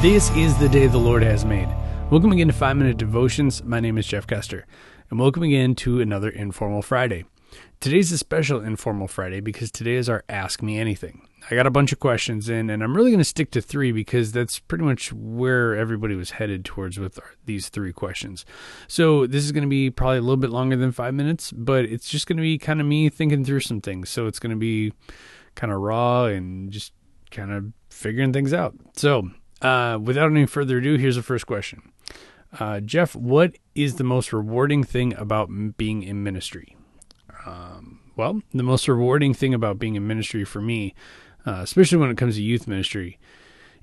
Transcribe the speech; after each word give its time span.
This 0.00 0.30
is 0.36 0.56
the 0.56 0.68
day 0.68 0.86
the 0.86 0.96
Lord 0.96 1.24
has 1.24 1.44
made. 1.44 1.68
Welcome 2.08 2.30
again 2.30 2.46
to 2.46 2.52
5 2.52 2.76
Minute 2.76 2.98
Devotions. 2.98 3.64
My 3.64 3.80
name 3.80 3.98
is 3.98 4.06
Jeff 4.06 4.28
Custer, 4.28 4.64
and 5.10 5.18
welcome 5.18 5.42
again 5.42 5.74
to 5.74 6.00
another 6.00 6.30
Informal 6.30 6.82
Friday. 6.82 7.24
Today's 7.80 8.12
a 8.12 8.18
special 8.18 8.60
Informal 8.60 9.08
Friday 9.08 9.40
because 9.40 9.72
today 9.72 9.96
is 9.96 10.08
our 10.08 10.22
Ask 10.28 10.62
Me 10.62 10.78
Anything. 10.78 11.26
I 11.50 11.56
got 11.56 11.66
a 11.66 11.72
bunch 11.72 11.90
of 11.90 11.98
questions 11.98 12.48
in, 12.48 12.70
and 12.70 12.84
I'm 12.84 12.96
really 12.96 13.10
going 13.10 13.18
to 13.18 13.24
stick 13.24 13.50
to 13.50 13.60
three 13.60 13.90
because 13.90 14.30
that's 14.30 14.60
pretty 14.60 14.84
much 14.84 15.12
where 15.12 15.74
everybody 15.74 16.14
was 16.14 16.30
headed 16.30 16.64
towards 16.64 16.96
with 16.96 17.18
our, 17.18 17.32
these 17.46 17.68
three 17.68 17.92
questions. 17.92 18.44
So 18.86 19.26
this 19.26 19.42
is 19.42 19.50
going 19.50 19.64
to 19.64 19.68
be 19.68 19.90
probably 19.90 20.18
a 20.18 20.22
little 20.22 20.36
bit 20.36 20.50
longer 20.50 20.76
than 20.76 20.92
five 20.92 21.14
minutes, 21.14 21.50
but 21.50 21.84
it's 21.84 22.08
just 22.08 22.28
going 22.28 22.36
to 22.36 22.42
be 22.42 22.56
kind 22.56 22.80
of 22.80 22.86
me 22.86 23.08
thinking 23.08 23.44
through 23.44 23.60
some 23.60 23.80
things. 23.80 24.10
So 24.10 24.28
it's 24.28 24.38
going 24.38 24.50
to 24.50 24.56
be 24.56 24.92
kind 25.56 25.72
of 25.72 25.80
raw 25.80 26.26
and 26.26 26.70
just 26.70 26.92
kind 27.32 27.50
of 27.50 27.72
figuring 27.90 28.32
things 28.32 28.54
out. 28.54 28.76
So 28.94 29.30
uh, 29.62 29.98
without 30.00 30.30
any 30.30 30.46
further 30.46 30.78
ado, 30.78 30.96
here's 30.96 31.16
the 31.16 31.22
first 31.22 31.46
question. 31.46 31.92
Uh, 32.58 32.80
Jeff, 32.80 33.14
what 33.14 33.56
is 33.74 33.96
the 33.96 34.04
most 34.04 34.32
rewarding 34.32 34.82
thing 34.82 35.14
about 35.14 35.50
being 35.76 36.02
in 36.02 36.22
ministry? 36.22 36.76
Um, 37.44 38.00
well, 38.16 38.40
the 38.52 38.62
most 38.62 38.88
rewarding 38.88 39.34
thing 39.34 39.54
about 39.54 39.78
being 39.78 39.96
in 39.96 40.06
ministry 40.06 40.44
for 40.44 40.60
me 40.60 40.94
uh, 41.48 41.60
especially 41.62 41.96
when 41.96 42.10
it 42.10 42.18
comes 42.18 42.36
to 42.36 42.42
youth 42.42 42.66
ministry, 42.66 43.18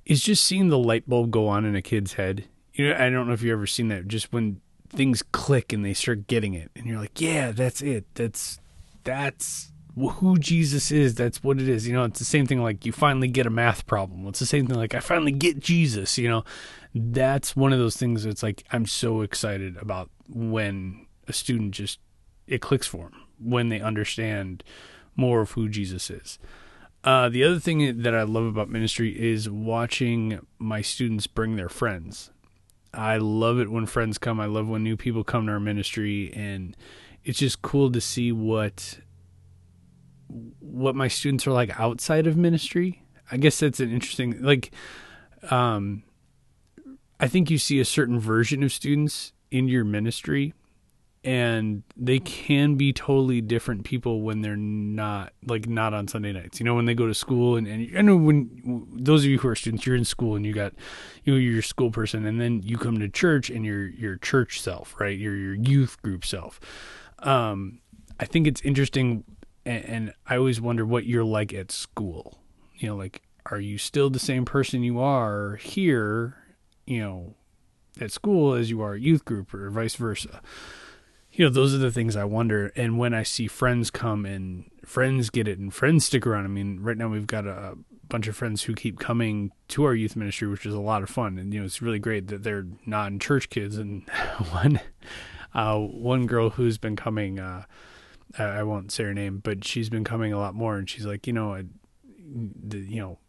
is 0.06 0.22
just 0.22 0.44
seeing 0.44 0.70
the 0.70 0.78
light 0.78 1.10
bulb 1.10 1.32
go 1.32 1.48
on 1.48 1.66
in 1.66 1.76
a 1.76 1.82
kid's 1.82 2.14
head. 2.14 2.46
You 2.74 2.90
know, 2.90 2.96
I 2.96 3.10
don't 3.10 3.28
know 3.28 3.34
if 3.34 3.42
you've 3.42 3.54
ever 3.54 3.66
seen 3.66 3.88
that. 3.88 4.08
Just 4.08 4.32
when 4.32 4.62
things 4.90 5.24
click 5.24 5.74
and 5.74 5.84
they 5.84 5.94
start 5.94 6.28
getting 6.28 6.54
it, 6.54 6.70
and 6.76 6.86
you're 6.86 7.00
like, 7.00 7.20
"Yeah, 7.20 7.52
that's 7.52 7.82
it. 7.82 8.06
That's 8.14 8.60
that's 9.04 9.72
who 9.96 10.38
Jesus 10.38 10.92
is. 10.92 11.16
That's 11.16 11.44
what 11.44 11.60
it 11.60 11.68
is." 11.68 11.88
You 11.88 11.94
know, 11.94 12.04
it's 12.04 12.20
the 12.20 12.26
same 12.26 12.46
thing. 12.46 12.62
Like 12.62 12.86
you 12.86 12.92
finally 12.92 13.28
get 13.28 13.46
a 13.46 13.50
math 13.50 13.86
problem. 13.88 14.28
It's 14.28 14.40
the 14.40 14.46
same 14.46 14.68
thing. 14.68 14.78
Like 14.78 14.96
I 14.96 15.00
finally 15.00 15.32
get 15.32 15.60
Jesus. 15.60 16.18
You 16.18 16.30
know, 16.30 16.44
that's 16.94 17.56
one 17.56 17.74
of 17.74 17.80
those 17.80 17.98
things. 17.98 18.24
That's 18.24 18.44
like 18.44 18.64
I'm 18.72 18.86
so 18.86 19.22
excited 19.22 19.78
about 19.78 20.10
when 20.30 21.06
a 21.28 21.34
student 21.34 21.72
just 21.72 22.00
it 22.48 22.62
clicks 22.62 22.88
for 22.88 23.10
them 23.10 23.22
when 23.40 23.70
they 23.70 23.82
understand 23.82 24.64
more 25.16 25.42
of 25.42 25.52
who 25.52 25.70
Jesus 25.70 26.10
is. 26.10 26.40
Uh, 27.04 27.30
the 27.30 27.44
other 27.44 27.60
thing 27.60 28.02
that 28.02 28.16
I 28.16 28.24
love 28.24 28.46
about 28.46 28.70
ministry 28.70 29.12
is 29.18 29.50
watching 29.50 30.40
my 30.58 30.82
students 30.82 31.28
bring 31.28 31.56
their 31.56 31.70
friends. 31.70 32.32
I 32.94 33.18
love 33.18 33.60
it 33.60 33.70
when 33.70 33.86
friends 33.86 34.18
come. 34.18 34.40
I 34.40 34.46
love 34.48 34.68
when 34.68 34.84
new 34.84 34.98
people 34.98 35.24
come 35.24 35.46
to 35.46 35.52
our 35.52 35.60
ministry, 35.60 36.34
and 36.34 36.76
it's 37.24 37.40
just 37.40 37.62
cool 37.62 37.92
to 37.92 38.02
see 38.02 38.32
what 38.32 39.00
what 40.28 40.96
my 40.96 41.08
students 41.08 41.46
are 41.48 41.52
like 41.52 41.80
outside 41.80 42.28
of 42.28 42.38
ministry. 42.38 43.04
I 43.32 43.38
guess 43.38 43.60
that's 43.60 43.80
an 43.80 43.92
interesting 43.92 44.42
like. 44.42 44.72
Um, 45.50 46.04
I 47.20 47.28
think 47.28 47.50
you 47.50 47.58
see 47.58 47.80
a 47.80 47.86
certain 47.86 48.20
version 48.20 48.62
of 48.62 48.74
students 48.74 49.32
in 49.50 49.68
your 49.68 49.86
ministry 49.86 50.54
and 51.26 51.82
they 51.98 52.20
can 52.20 52.76
be 52.76 52.94
totally 52.94 53.42
different 53.42 53.84
people 53.84 54.22
when 54.22 54.42
they're 54.42 54.56
not 54.56 55.34
like 55.48 55.68
not 55.68 55.92
on 55.92 56.08
Sunday 56.08 56.32
nights. 56.32 56.60
You 56.60 56.66
know, 56.66 56.76
when 56.76 56.86
they 56.86 56.94
go 56.94 57.08
to 57.08 57.16
school 57.16 57.56
and, 57.56 57.68
and 57.68 57.98
I 57.98 58.04
know 58.04 58.16
when 58.16 58.86
those 58.94 59.24
of 59.24 59.32
you 59.32 59.40
who 59.40 59.48
are 59.48 59.56
students, 59.56 59.88
you're 59.88 59.96
in 59.96 60.06
school 60.06 60.36
and 60.36 60.46
you 60.46 60.54
got 60.54 60.74
you 61.24 61.34
know, 61.34 61.40
you're 61.40 61.54
your 61.54 61.62
school 61.64 61.90
person 61.90 62.28
and 62.28 62.40
then 62.40 62.62
you 62.64 62.78
come 62.78 63.00
to 63.00 63.10
church 63.10 63.50
and 63.50 63.66
you're 63.66 63.88
your 63.88 64.18
church 64.18 64.62
self, 64.62 64.94
right? 65.00 65.18
You're 65.18 65.36
your 65.36 65.56
youth 65.56 66.00
group 66.04 66.26
self. 66.26 66.60
Um, 67.20 67.80
I 68.20 68.26
think 68.26 68.46
it's 68.46 68.62
interesting 68.62 69.24
and, 69.66 69.86
and 69.86 70.14
I 70.28 70.38
always 70.38 70.62
wonder 70.62 70.86
what 70.86 71.06
you're 71.06 71.24
like 71.24 71.54
at 71.54 71.72
school. 71.72 72.40
You 72.76 72.90
know, 72.90 72.96
like 72.96 73.22
are 73.46 73.60
you 73.60 73.78
still 73.78 74.10
the 74.10 74.20
same 74.20 74.46
person 74.46 74.84
you 74.84 75.00
are 75.00 75.56
here, 75.58 76.38
you 76.86 77.00
know, 77.00 77.36
at 78.00 78.12
school 78.12 78.54
as 78.54 78.70
you 78.70 78.82
are 78.82 78.96
at 78.96 79.02
youth 79.02 79.26
group 79.26 79.54
or 79.54 79.70
vice 79.70 79.96
versa? 79.96 80.42
you 81.36 81.44
know, 81.44 81.52
those 81.52 81.74
are 81.74 81.80
the 81.80 81.92
things 81.92 82.16
I 82.16 82.24
wonder. 82.24 82.72
And 82.76 82.98
when 82.98 83.14
I 83.14 83.24
see 83.24 83.48
friends 83.48 83.92
come 83.92 84.26
and 84.26 84.72
friends 84.86 85.30
get 85.30 85.48
it 85.48 85.60
and 85.60 85.74
friends 85.74 86.06
stick 86.06 86.26
around, 86.26 86.46
I 86.46 86.48
mean, 86.48 86.80
right 86.80 86.98
now 86.98 87.10
we've 87.10 87.28
got 87.28 87.46
a 87.46 87.78
bunch 88.08 88.28
of 88.28 88.38
friends 88.38 88.64
who 88.64 88.74
keep 88.74 89.00
coming 89.00 89.52
to 89.70 89.84
our 89.84 89.94
youth 89.94 90.16
ministry, 90.16 90.48
which 90.48 90.66
is 90.66 90.74
a 90.74 90.80
lot 90.80 91.04
of 91.04 91.10
fun. 91.10 91.38
And, 91.38 91.54
you 91.54 91.60
know, 91.60 91.66
it's 91.66 91.82
really 91.82 92.00
great 92.00 92.28
that 92.30 92.44
they're 92.44 92.66
non 92.86 93.20
church 93.20 93.50
kids. 93.50 93.78
And 93.78 94.08
one, 94.52 94.80
uh, 95.54 95.78
one 95.78 96.26
girl 96.26 96.52
who's 96.52 96.78
been 96.78 96.96
coming, 96.96 97.38
uh, 97.38 97.66
I 98.44 98.64
won't 98.64 98.92
say 98.92 99.06
her 99.06 99.14
name, 99.14 99.40
but 99.44 99.64
she's 99.64 99.90
been 99.90 100.04
coming 100.04 100.34
a 100.34 100.40
lot 100.40 100.56
more. 100.56 100.78
And 100.78 100.90
she's 100.90 101.06
like, 101.06 101.28
you 101.28 101.34
know, 101.34 101.54
I, 101.54 101.64
the, 102.18 102.80
you 102.80 103.00
know, 103.02 103.20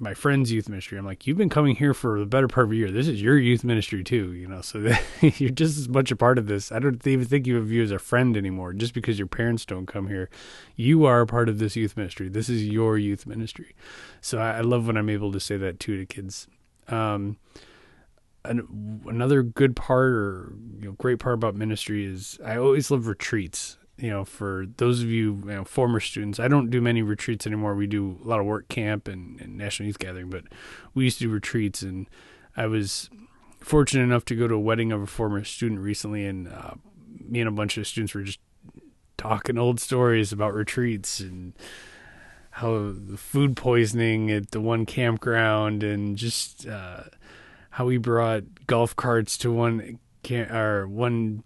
my 0.00 0.14
friend's 0.14 0.52
youth 0.52 0.68
ministry. 0.68 0.98
I'm 0.98 1.06
like, 1.06 1.26
you've 1.26 1.36
been 1.36 1.48
coming 1.48 1.76
here 1.76 1.94
for 1.94 2.20
the 2.20 2.26
better 2.26 2.48
part 2.48 2.66
of 2.66 2.72
a 2.72 2.76
year. 2.76 2.90
This 2.90 3.08
is 3.08 3.20
your 3.20 3.36
youth 3.36 3.64
ministry 3.64 4.04
too, 4.04 4.32
you 4.32 4.46
know. 4.46 4.60
So 4.60 4.78
you're 5.20 5.50
just 5.50 5.78
as 5.78 5.88
much 5.88 6.10
a 6.10 6.16
part 6.16 6.38
of 6.38 6.46
this. 6.46 6.70
I 6.70 6.78
don't 6.78 7.04
even 7.06 7.26
think 7.26 7.46
you 7.46 7.82
as 7.82 7.90
a 7.90 7.98
friend 7.98 8.36
anymore. 8.36 8.72
Just 8.72 8.94
because 8.94 9.18
your 9.18 9.26
parents 9.26 9.64
don't 9.64 9.86
come 9.86 10.08
here, 10.08 10.30
you 10.76 11.04
are 11.04 11.22
a 11.22 11.26
part 11.26 11.48
of 11.48 11.58
this 11.58 11.76
youth 11.76 11.96
ministry. 11.96 12.28
This 12.28 12.48
is 12.48 12.64
your 12.64 12.98
youth 12.98 13.26
ministry. 13.26 13.74
So 14.20 14.38
I, 14.38 14.58
I 14.58 14.60
love 14.60 14.86
when 14.86 14.96
I'm 14.96 15.10
able 15.10 15.32
to 15.32 15.40
say 15.40 15.56
that 15.56 15.80
too 15.80 15.96
to 15.96 16.06
kids. 16.06 16.46
Um, 16.88 17.38
an, 18.44 19.02
another 19.06 19.42
good 19.42 19.74
part 19.74 20.12
or 20.12 20.54
you 20.78 20.86
know, 20.86 20.92
great 20.92 21.18
part 21.18 21.34
about 21.34 21.54
ministry 21.54 22.04
is 22.04 22.38
I 22.44 22.56
always 22.56 22.90
love 22.90 23.06
retreats 23.06 23.78
you 23.98 24.10
know, 24.10 24.24
for 24.24 24.66
those 24.76 25.02
of 25.02 25.08
you, 25.08 25.42
you 25.44 25.52
know, 25.52 25.64
former 25.64 25.98
students, 25.98 26.38
I 26.38 26.48
don't 26.48 26.70
do 26.70 26.80
many 26.80 27.02
retreats 27.02 27.46
anymore. 27.46 27.74
We 27.74 27.88
do 27.88 28.18
a 28.24 28.28
lot 28.28 28.38
of 28.38 28.46
work 28.46 28.68
camp 28.68 29.08
and, 29.08 29.40
and 29.40 29.56
National 29.56 29.88
Youth 29.88 29.98
Gathering, 29.98 30.30
but 30.30 30.44
we 30.94 31.04
used 31.04 31.18
to 31.18 31.24
do 31.24 31.30
retreats. 31.30 31.82
And 31.82 32.08
I 32.56 32.66
was 32.66 33.10
fortunate 33.60 34.04
enough 34.04 34.24
to 34.26 34.36
go 34.36 34.46
to 34.46 34.54
a 34.54 34.60
wedding 34.60 34.92
of 34.92 35.02
a 35.02 35.06
former 35.06 35.42
student 35.42 35.80
recently, 35.80 36.24
and 36.24 36.48
uh, 36.48 36.74
me 37.28 37.40
and 37.40 37.48
a 37.48 37.52
bunch 37.52 37.76
of 37.76 37.86
students 37.86 38.14
were 38.14 38.22
just 38.22 38.38
talking 39.16 39.58
old 39.58 39.80
stories 39.80 40.32
about 40.32 40.54
retreats 40.54 41.18
and 41.18 41.52
how 42.52 42.92
the 42.92 43.16
food 43.16 43.56
poisoning 43.56 44.30
at 44.30 44.52
the 44.52 44.60
one 44.60 44.86
campground 44.86 45.82
and 45.82 46.16
just 46.16 46.66
uh, 46.68 47.02
how 47.70 47.84
we 47.84 47.96
brought 47.96 48.44
golf 48.66 48.94
carts 48.94 49.36
to 49.38 49.52
one 49.52 49.98
camp 50.22 50.50
or 50.52 50.86
one 50.86 51.42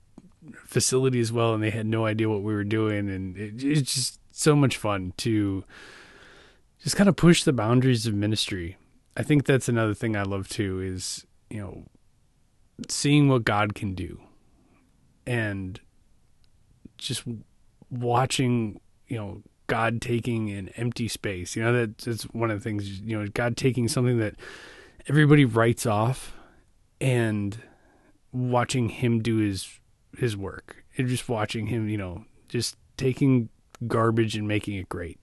facility 0.64 1.20
as 1.20 1.32
well, 1.32 1.54
and 1.54 1.62
they 1.62 1.70
had 1.70 1.86
no 1.86 2.06
idea 2.06 2.28
what 2.28 2.42
we 2.42 2.54
were 2.54 2.64
doing, 2.64 3.08
and 3.08 3.36
it, 3.36 3.62
it's 3.62 3.94
just 3.94 4.20
so 4.32 4.56
much 4.56 4.76
fun 4.76 5.12
to 5.18 5.64
just 6.82 6.96
kind 6.96 7.08
of 7.08 7.16
push 7.16 7.44
the 7.44 7.52
boundaries 7.52 8.06
of 8.06 8.14
ministry. 8.14 8.76
I 9.16 9.22
think 9.22 9.44
that's 9.44 9.68
another 9.68 9.94
thing 9.94 10.16
I 10.16 10.22
love 10.22 10.48
too 10.48 10.80
is 10.80 11.26
you 11.50 11.60
know 11.60 11.84
seeing 12.88 13.28
what 13.28 13.44
God 13.44 13.74
can 13.74 13.94
do, 13.94 14.20
and 15.26 15.80
just 16.98 17.24
watching 17.90 18.80
you 19.06 19.16
know 19.16 19.42
God 19.66 20.00
taking 20.00 20.50
an 20.50 20.68
empty 20.70 21.08
space. 21.08 21.56
You 21.56 21.62
know 21.62 21.72
that 21.72 21.98
that's 21.98 22.24
one 22.24 22.50
of 22.50 22.58
the 22.58 22.64
things. 22.64 23.00
You 23.00 23.20
know 23.20 23.28
God 23.28 23.56
taking 23.56 23.88
something 23.88 24.18
that 24.18 24.34
everybody 25.08 25.44
writes 25.44 25.86
off 25.86 26.34
and 27.00 27.58
watching 28.32 28.88
Him 28.88 29.20
do 29.20 29.38
His 29.38 29.78
his 30.16 30.36
work 30.36 30.84
and 30.96 31.08
just 31.08 31.28
watching 31.28 31.66
him, 31.66 31.88
you 31.88 31.98
know, 31.98 32.24
just 32.48 32.76
taking 32.96 33.48
garbage 33.86 34.36
and 34.36 34.46
making 34.46 34.76
it 34.76 34.88
great. 34.88 35.22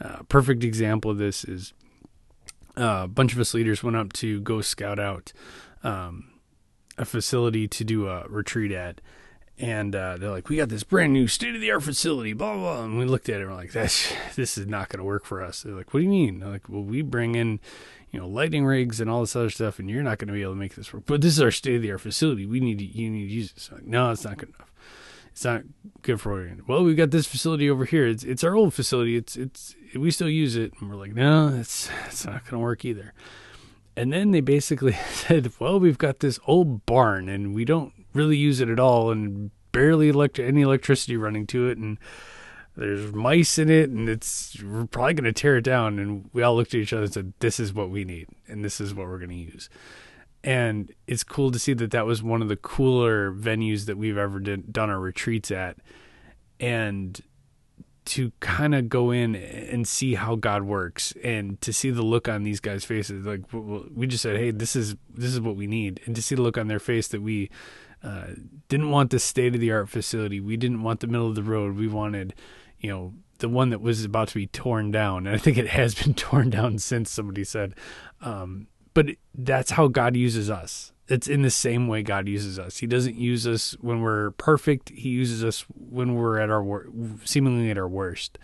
Uh, 0.00 0.22
perfect 0.28 0.64
example 0.64 1.10
of 1.10 1.18
this 1.18 1.44
is 1.44 1.72
uh, 2.76 3.02
a 3.04 3.08
bunch 3.08 3.32
of 3.32 3.40
us 3.40 3.54
leaders 3.54 3.82
went 3.82 3.96
up 3.96 4.12
to 4.12 4.40
go 4.40 4.60
scout 4.60 4.98
out 4.98 5.32
um, 5.82 6.32
a 6.98 7.04
facility 7.04 7.68
to 7.68 7.84
do 7.84 8.08
a 8.08 8.26
retreat 8.28 8.72
at. 8.72 9.00
And 9.56 9.94
uh, 9.94 10.16
they're 10.16 10.30
like, 10.30 10.48
we 10.48 10.56
got 10.56 10.68
this 10.68 10.82
brand 10.82 11.12
new 11.12 11.28
state 11.28 11.54
of 11.54 11.60
the 11.60 11.70
art 11.70 11.84
facility, 11.84 12.32
blah, 12.32 12.54
blah. 12.54 12.82
And 12.82 12.98
we 12.98 13.04
looked 13.04 13.28
at 13.28 13.36
it 13.36 13.42
and 13.42 13.50
we're 13.50 13.56
like, 13.56 13.70
that's, 13.70 14.12
this 14.34 14.58
is 14.58 14.66
not 14.66 14.88
going 14.88 14.98
to 14.98 15.04
work 15.04 15.24
for 15.24 15.42
us. 15.42 15.62
They're 15.62 15.74
like, 15.74 15.94
what 15.94 16.00
do 16.00 16.04
you 16.04 16.10
mean? 16.10 16.40
They're 16.40 16.48
like, 16.48 16.68
well, 16.68 16.82
we 16.82 17.02
bring 17.02 17.36
in, 17.36 17.60
you 18.14 18.20
know, 18.20 18.28
lighting 18.28 18.64
rigs 18.64 19.00
and 19.00 19.10
all 19.10 19.22
this 19.22 19.34
other 19.34 19.50
stuff, 19.50 19.80
and 19.80 19.90
you're 19.90 20.04
not 20.04 20.18
going 20.18 20.28
to 20.28 20.34
be 20.34 20.42
able 20.42 20.52
to 20.52 20.58
make 20.58 20.76
this 20.76 20.92
work. 20.92 21.02
But 21.04 21.20
this 21.20 21.32
is 21.32 21.42
our 21.42 21.50
state 21.50 21.74
of 21.74 21.82
the 21.82 21.90
art 21.90 22.00
facility. 22.00 22.46
We 22.46 22.60
need 22.60 22.78
to, 22.78 22.84
you 22.84 23.10
need 23.10 23.26
to 23.26 23.34
use 23.34 23.50
this. 23.50 23.72
Like, 23.72 23.86
no, 23.86 24.12
it's 24.12 24.24
not 24.24 24.36
good 24.36 24.50
enough. 24.50 24.72
It's 25.32 25.44
not 25.44 25.62
good 26.02 26.20
for 26.20 26.30
Oregon. 26.30 26.62
Well, 26.68 26.84
we've 26.84 26.96
got 26.96 27.10
this 27.10 27.26
facility 27.26 27.68
over 27.68 27.84
here. 27.84 28.06
It's 28.06 28.22
it's 28.22 28.44
our 28.44 28.54
old 28.54 28.72
facility. 28.72 29.16
It's 29.16 29.34
it's 29.34 29.74
we 29.96 30.12
still 30.12 30.28
use 30.28 30.54
it, 30.54 30.74
and 30.78 30.88
we're 30.88 30.94
like, 30.94 31.12
no, 31.12 31.48
it's 31.48 31.90
it's 32.06 32.24
not 32.24 32.44
going 32.44 32.52
to 32.52 32.58
work 32.60 32.84
either. 32.84 33.14
And 33.96 34.12
then 34.12 34.30
they 34.30 34.40
basically 34.40 34.92
said, 35.10 35.50
well, 35.58 35.80
we've 35.80 35.98
got 35.98 36.20
this 36.20 36.38
old 36.46 36.86
barn, 36.86 37.28
and 37.28 37.52
we 37.52 37.64
don't 37.64 37.92
really 38.12 38.36
use 38.36 38.60
it 38.60 38.68
at 38.68 38.78
all, 38.78 39.10
and 39.10 39.50
barely 39.72 40.08
elect- 40.08 40.38
any 40.38 40.60
electricity 40.60 41.16
running 41.16 41.48
to 41.48 41.66
it, 41.68 41.78
and 41.78 41.98
there's 42.76 43.12
mice 43.12 43.58
in 43.58 43.70
it 43.70 43.90
and 43.90 44.08
it's 44.08 44.60
we're 44.62 44.86
probably 44.86 45.14
going 45.14 45.24
to 45.24 45.32
tear 45.32 45.56
it 45.58 45.62
down 45.62 45.98
and 45.98 46.28
we 46.32 46.42
all 46.42 46.56
looked 46.56 46.74
at 46.74 46.80
each 46.80 46.92
other 46.92 47.04
and 47.04 47.12
said 47.12 47.32
this 47.38 47.60
is 47.60 47.72
what 47.72 47.90
we 47.90 48.04
need 48.04 48.28
and 48.48 48.64
this 48.64 48.80
is 48.80 48.94
what 48.94 49.06
we're 49.06 49.18
going 49.18 49.30
to 49.30 49.36
use 49.36 49.68
and 50.42 50.92
it's 51.06 51.24
cool 51.24 51.50
to 51.50 51.58
see 51.58 51.72
that 51.72 51.90
that 51.92 52.04
was 52.04 52.22
one 52.22 52.42
of 52.42 52.48
the 52.48 52.56
cooler 52.56 53.32
venues 53.32 53.86
that 53.86 53.96
we've 53.96 54.18
ever 54.18 54.38
did, 54.38 54.72
done 54.72 54.90
our 54.90 55.00
retreats 55.00 55.50
at 55.50 55.78
and 56.60 57.22
to 58.04 58.32
kind 58.40 58.74
of 58.74 58.88
go 58.88 59.10
in 59.10 59.34
and 59.34 59.88
see 59.88 60.14
how 60.14 60.36
God 60.36 60.64
works 60.64 61.14
and 61.24 61.58
to 61.62 61.72
see 61.72 61.90
the 61.90 62.02
look 62.02 62.28
on 62.28 62.42
these 62.42 62.60
guys' 62.60 62.84
faces. 62.84 63.24
Like 63.24 63.40
we 63.52 64.06
just 64.06 64.22
said, 64.22 64.36
hey, 64.36 64.50
this 64.50 64.76
is 64.76 64.94
this 65.08 65.32
is 65.32 65.40
what 65.40 65.56
we 65.56 65.66
need, 65.66 66.00
and 66.04 66.14
to 66.14 66.20
see 66.20 66.34
the 66.34 66.42
look 66.42 66.58
on 66.58 66.68
their 66.68 66.78
face 66.78 67.08
that 67.08 67.22
we 67.22 67.50
uh, 68.02 68.26
didn't 68.68 68.90
want 68.90 69.10
the 69.10 69.18
state 69.18 69.54
of 69.54 69.60
the 69.60 69.72
art 69.72 69.88
facility. 69.88 70.38
We 70.38 70.58
didn't 70.58 70.82
want 70.82 71.00
the 71.00 71.06
middle 71.06 71.28
of 71.28 71.34
the 71.34 71.42
road. 71.42 71.76
We 71.76 71.88
wanted, 71.88 72.34
you 72.84 72.90
know, 72.90 73.14
the 73.38 73.48
one 73.48 73.70
that 73.70 73.80
was 73.80 74.04
about 74.04 74.28
to 74.28 74.34
be 74.34 74.46
torn 74.46 74.90
down. 74.90 75.26
And 75.26 75.34
I 75.34 75.38
think 75.38 75.56
it 75.56 75.68
has 75.68 75.94
been 76.04 76.12
torn 76.12 76.50
down 76.50 76.78
since 76.78 77.10
somebody 77.10 77.42
said. 77.42 77.74
Um, 78.20 78.66
but 78.92 79.06
that's 79.34 79.70
how 79.70 79.88
God 79.88 80.14
uses 80.16 80.50
us. 80.50 80.92
It's 81.08 81.26
in 81.26 81.40
the 81.40 81.50
same 81.50 81.88
way 81.88 82.02
God 82.02 82.28
uses 82.28 82.58
us. 82.58 82.76
He 82.78 82.86
doesn't 82.86 83.16
use 83.16 83.46
us 83.46 83.72
when 83.80 84.02
we're 84.02 84.32
perfect. 84.32 84.90
He 84.90 85.08
uses 85.08 85.42
us 85.42 85.64
when 85.68 86.14
we're 86.14 86.38
at 86.38 86.50
our 86.50 86.62
wor- 86.62 86.88
seemingly 87.24 87.70
at 87.70 87.78
our 87.78 87.88
worst 87.88 88.38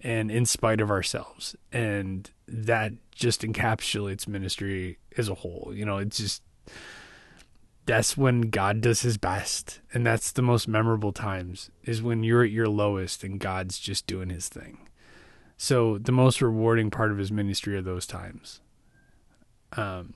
and 0.00 0.30
in 0.30 0.46
spite 0.46 0.80
of 0.80 0.90
ourselves. 0.90 1.54
And 1.70 2.30
that 2.48 2.92
just 3.14 3.42
encapsulates 3.42 4.26
ministry 4.26 4.98
as 5.18 5.28
a 5.28 5.34
whole. 5.34 5.72
You 5.74 5.84
know, 5.84 5.98
it's 5.98 6.16
just 6.16 6.42
that's 7.86 8.16
when 8.16 8.42
God 8.42 8.80
does 8.80 9.02
his 9.02 9.18
best. 9.18 9.80
And 9.92 10.06
that's 10.06 10.32
the 10.32 10.42
most 10.42 10.68
memorable 10.68 11.12
times 11.12 11.70
is 11.82 12.02
when 12.02 12.22
you're 12.22 12.44
at 12.44 12.50
your 12.50 12.68
lowest 12.68 13.24
and 13.24 13.38
God's 13.38 13.78
just 13.78 14.06
doing 14.06 14.30
his 14.30 14.48
thing. 14.48 14.88
So 15.56 15.98
the 15.98 16.12
most 16.12 16.42
rewarding 16.42 16.90
part 16.90 17.12
of 17.12 17.18
his 17.18 17.30
ministry 17.30 17.76
are 17.76 17.82
those 17.82 18.06
times. 18.06 18.60
Um, 19.76 20.14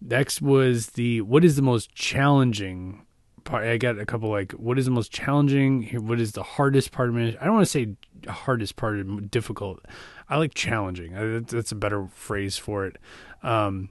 next 0.00 0.42
was 0.42 0.88
the 0.88 1.20
what 1.22 1.44
is 1.44 1.56
the 1.56 1.62
most 1.62 1.94
challenging 1.94 3.06
part? 3.44 3.64
I 3.64 3.76
got 3.76 3.98
a 3.98 4.06
couple 4.06 4.30
like 4.30 4.52
what 4.52 4.78
is 4.78 4.84
the 4.84 4.90
most 4.90 5.12
challenging? 5.12 5.84
What 6.06 6.20
is 6.20 6.32
the 6.32 6.42
hardest 6.42 6.92
part 6.92 7.08
of 7.08 7.14
ministry? 7.14 7.40
I 7.40 7.46
don't 7.46 7.54
want 7.54 7.66
to 7.66 7.70
say 7.70 8.30
hardest 8.30 8.76
part 8.76 9.30
difficult. 9.30 9.80
I 10.28 10.36
like 10.36 10.54
challenging. 10.54 11.44
That's 11.46 11.72
a 11.72 11.76
better 11.76 12.08
phrase 12.14 12.58
for 12.58 12.86
it. 12.86 12.96
Um, 13.42 13.90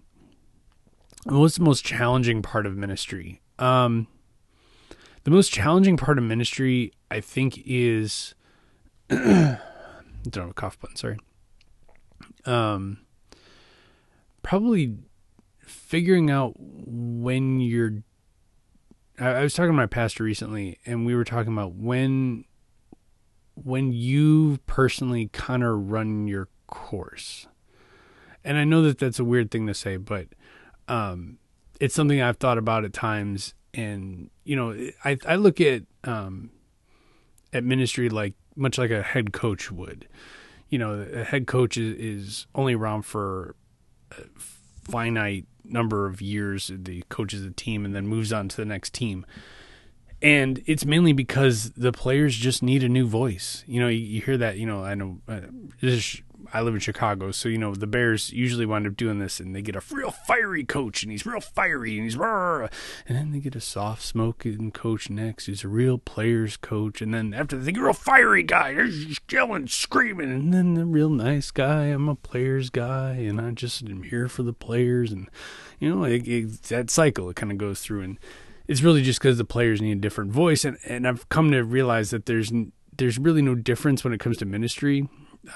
what's 1.25 1.57
the 1.57 1.63
most 1.63 1.83
challenging 1.83 2.41
part 2.41 2.65
of 2.65 2.75
ministry? 2.75 3.41
Um, 3.59 4.07
the 5.23 5.31
most 5.31 5.51
challenging 5.51 5.97
part 5.97 6.17
of 6.17 6.23
ministry, 6.23 6.93
I 7.11 7.19
think, 7.19 7.61
is 7.65 8.33
don't 9.09 9.59
have 10.35 10.49
a 10.49 10.53
cough 10.53 10.79
button. 10.79 10.95
Sorry. 10.95 11.17
Um, 12.45 12.99
probably 14.41 14.97
figuring 15.59 16.29
out 16.29 16.53
when 16.57 17.59
you're. 17.59 18.03
I, 19.19 19.29
I 19.29 19.41
was 19.43 19.53
talking 19.53 19.71
to 19.71 19.73
my 19.73 19.85
pastor 19.85 20.23
recently, 20.23 20.79
and 20.85 21.05
we 21.05 21.15
were 21.15 21.25
talking 21.25 21.51
about 21.51 21.73
when 21.73 22.45
when 23.55 23.91
you 23.91 24.59
personally 24.67 25.29
kind 25.33 25.63
of 25.63 25.89
run 25.89 26.27
your 26.27 26.47
course. 26.67 27.47
And 28.43 28.57
I 28.57 28.63
know 28.63 28.81
that 28.83 28.99
that's 28.99 29.19
a 29.19 29.25
weird 29.25 29.51
thing 29.51 29.67
to 29.67 29.73
say, 29.73 29.97
but 29.97 30.27
um, 30.87 31.37
it's 31.79 31.95
something 31.95 32.21
I've 32.21 32.37
thought 32.37 32.57
about 32.57 32.85
at 32.85 32.93
times. 32.93 33.53
And 33.73 34.29
you 34.43 34.55
know, 34.55 34.73
I 35.03 35.17
I 35.25 35.35
look 35.35 35.61
at 35.61 35.83
um, 36.03 36.51
at 37.53 37.63
ministry 37.63 38.09
like 38.09 38.33
much 38.55 38.77
like 38.77 38.91
a 38.91 39.03
head 39.03 39.33
coach 39.33 39.71
would. 39.71 40.07
You 40.69 40.79
know, 40.79 40.93
a 40.93 41.23
head 41.23 41.47
coach 41.47 41.77
is, 41.77 41.97
is 41.97 42.47
only 42.55 42.73
around 42.73 43.03
for 43.03 43.55
a 44.11 44.23
finite 44.37 45.45
number 45.63 46.07
of 46.07 46.21
years. 46.21 46.71
The 46.73 47.03
coaches 47.09 47.45
a 47.45 47.51
team 47.51 47.85
and 47.85 47.95
then 47.95 48.07
moves 48.07 48.33
on 48.33 48.49
to 48.49 48.57
the 48.57 48.65
next 48.65 48.93
team. 48.93 49.25
And 50.21 50.63
it's 50.65 50.83
mainly 50.83 51.13
because 51.13 51.71
the 51.71 51.91
players 51.91 52.35
just 52.35 52.63
need 52.63 52.83
a 52.83 52.89
new 52.89 53.05
voice. 53.05 53.63
You 53.67 53.79
know, 53.79 53.87
you, 53.87 53.99
you 53.99 54.21
hear 54.21 54.37
that. 54.37 54.57
You 54.57 54.65
know, 54.65 54.83
I 54.83 54.95
know 54.95 55.19
uh, 55.27 55.41
this 55.79 55.93
is 55.93 56.21
I 56.53 56.61
live 56.61 56.73
in 56.73 56.79
Chicago, 56.79 57.31
so 57.31 57.49
you 57.49 57.57
know 57.57 57.73
the 57.73 57.87
Bears 57.87 58.31
usually 58.31 58.65
wind 58.65 58.87
up 58.87 58.95
doing 58.95 59.19
this, 59.19 59.39
and 59.39 59.55
they 59.55 59.61
get 59.61 59.75
a 59.75 59.81
real 59.91 60.11
fiery 60.11 60.63
coach, 60.63 61.03
and 61.03 61.11
he's 61.11 61.25
real 61.25 61.41
fiery, 61.41 61.95
and 61.95 62.03
he's 62.03 62.15
and 62.15 62.69
then 63.07 63.31
they 63.31 63.39
get 63.39 63.55
a 63.55 63.61
soft 63.61 64.01
smoking 64.01 64.71
coach 64.71 65.09
next, 65.09 65.45
who's 65.45 65.63
a 65.63 65.67
real 65.67 65.97
players 65.97 66.57
coach, 66.57 67.01
and 67.01 67.13
then 67.13 67.33
after 67.33 67.57
they 67.57 67.71
get 67.71 67.81
a 67.81 67.85
real 67.85 67.93
fiery 67.93 68.43
guy, 68.43 68.73
he's 68.73 69.19
yelling, 69.29 69.67
screaming, 69.67 70.31
and 70.31 70.53
then 70.53 70.73
the 70.73 70.85
real 70.85 71.09
nice 71.09 71.51
guy, 71.51 71.85
I'm 71.85 72.09
a 72.09 72.15
players 72.15 72.69
guy, 72.69 73.11
and 73.11 73.39
I 73.39 73.51
just 73.51 73.83
am 73.83 74.03
here 74.03 74.27
for 74.27 74.43
the 74.43 74.53
players, 74.53 75.11
and 75.11 75.29
you 75.79 75.93
know 75.93 76.03
it, 76.03 76.27
it, 76.27 76.63
that 76.63 76.89
cycle 76.89 77.29
it 77.29 77.35
kind 77.35 77.51
of 77.51 77.57
goes 77.57 77.81
through, 77.81 78.01
and 78.01 78.19
it's 78.67 78.81
really 78.81 79.01
just 79.01 79.19
because 79.19 79.37
the 79.37 79.45
players 79.45 79.81
need 79.81 79.97
a 79.97 80.01
different 80.01 80.31
voice, 80.31 80.65
and 80.65 80.77
and 80.87 81.07
I've 81.07 81.27
come 81.29 81.51
to 81.51 81.63
realize 81.63 82.09
that 82.11 82.25
there's 82.25 82.51
there's 82.97 83.17
really 83.17 83.41
no 83.41 83.55
difference 83.55 84.03
when 84.03 84.13
it 84.13 84.19
comes 84.19 84.37
to 84.37 84.45
ministry. 84.45 85.07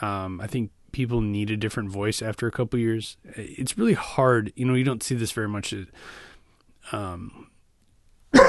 Um, 0.02 0.40
I 0.40 0.48
think 0.48 0.72
people 0.92 1.22
need 1.22 1.50
a 1.50 1.58
different 1.58 1.90
voice 1.90 2.22
after 2.22 2.48
a 2.48 2.52
couple 2.52 2.80
years. 2.80 3.18
It's 3.36 3.78
really 3.78 3.94
hard. 3.94 4.52
You 4.56 4.66
know, 4.66 4.74
you 4.74 4.84
don't 4.84 5.04
see 5.04 5.16
this 5.16 5.32
very 5.32 5.50
much. 5.50 5.74
Um, 6.92 7.50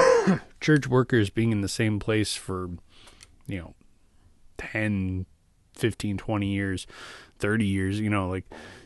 church 0.61 0.87
workers 0.87 1.29
being 1.29 1.51
in 1.51 1.61
the 1.61 1.67
same 1.67 1.99
place 1.99 2.35
for, 2.35 2.69
you 3.47 3.59
know, 3.59 3.75
10, 4.57 5.25
15, 5.75 6.17
20 6.17 6.47
years, 6.47 6.87
30 7.39 7.65
years, 7.65 7.99
you 7.99 8.09
know, 8.09 8.29
like 8.29 8.45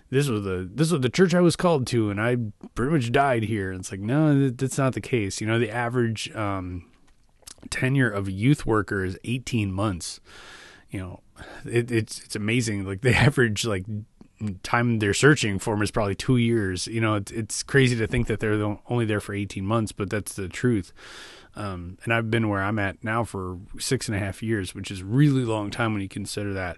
this 0.09 0.27
was 0.27 0.43
the 0.43 0.69
this 0.73 0.91
was 0.91 1.01
the 1.01 1.09
church 1.09 1.33
I 1.33 1.41
was 1.41 1.55
called 1.55 1.85
to 1.87 2.09
and 2.09 2.21
I 2.21 2.37
pretty 2.75 2.91
much 2.91 3.11
died 3.11 3.43
here. 3.43 3.73
It's 3.73 3.91
like, 3.91 3.99
no, 3.99 4.49
that's 4.49 4.77
not 4.77 4.93
the 4.93 5.01
case. 5.01 5.41
You 5.41 5.47
know, 5.47 5.59
the 5.59 5.69
average 5.69 6.33
um, 6.35 6.89
tenure 7.69 8.09
of 8.09 8.27
a 8.27 8.31
youth 8.31 8.65
worker 8.65 9.03
is 9.03 9.17
18 9.23 9.71
months. 9.71 10.19
You 10.89 10.99
know, 10.99 11.19
it, 11.65 11.91
it's 11.91 12.19
it's 12.21 12.35
amazing. 12.35 12.85
Like 12.85 13.01
the 13.01 13.15
average 13.15 13.65
like 13.65 13.85
time 14.63 14.99
they're 14.99 15.13
searching 15.13 15.57
for 15.59 15.73
them 15.73 15.81
is 15.81 15.91
probably 15.91 16.15
two 16.15 16.37
years. 16.37 16.87
You 16.87 17.01
know, 17.01 17.15
it's 17.15 17.31
it's 17.31 17.63
crazy 17.63 17.95
to 17.97 18.07
think 18.07 18.27
that 18.27 18.39
they're 18.39 18.77
only 18.87 19.05
there 19.05 19.19
for 19.19 19.33
eighteen 19.33 19.65
months, 19.65 19.91
but 19.91 20.09
that's 20.09 20.33
the 20.33 20.47
truth. 20.47 20.93
Um, 21.55 21.97
and 22.03 22.13
I've 22.13 22.29
been 22.29 22.49
where 22.49 22.61
I'm 22.61 22.77
at 22.77 23.03
now 23.03 23.23
for 23.23 23.57
six 23.79 24.07
and 24.07 24.15
a 24.15 24.19
half 24.19 24.43
years, 24.43 24.75
which 24.75 24.91
is 24.91 25.01
really 25.01 25.43
long 25.43 25.71
time 25.71 25.93
when 25.93 26.03
you 26.03 26.09
consider 26.09 26.53
that. 26.53 26.77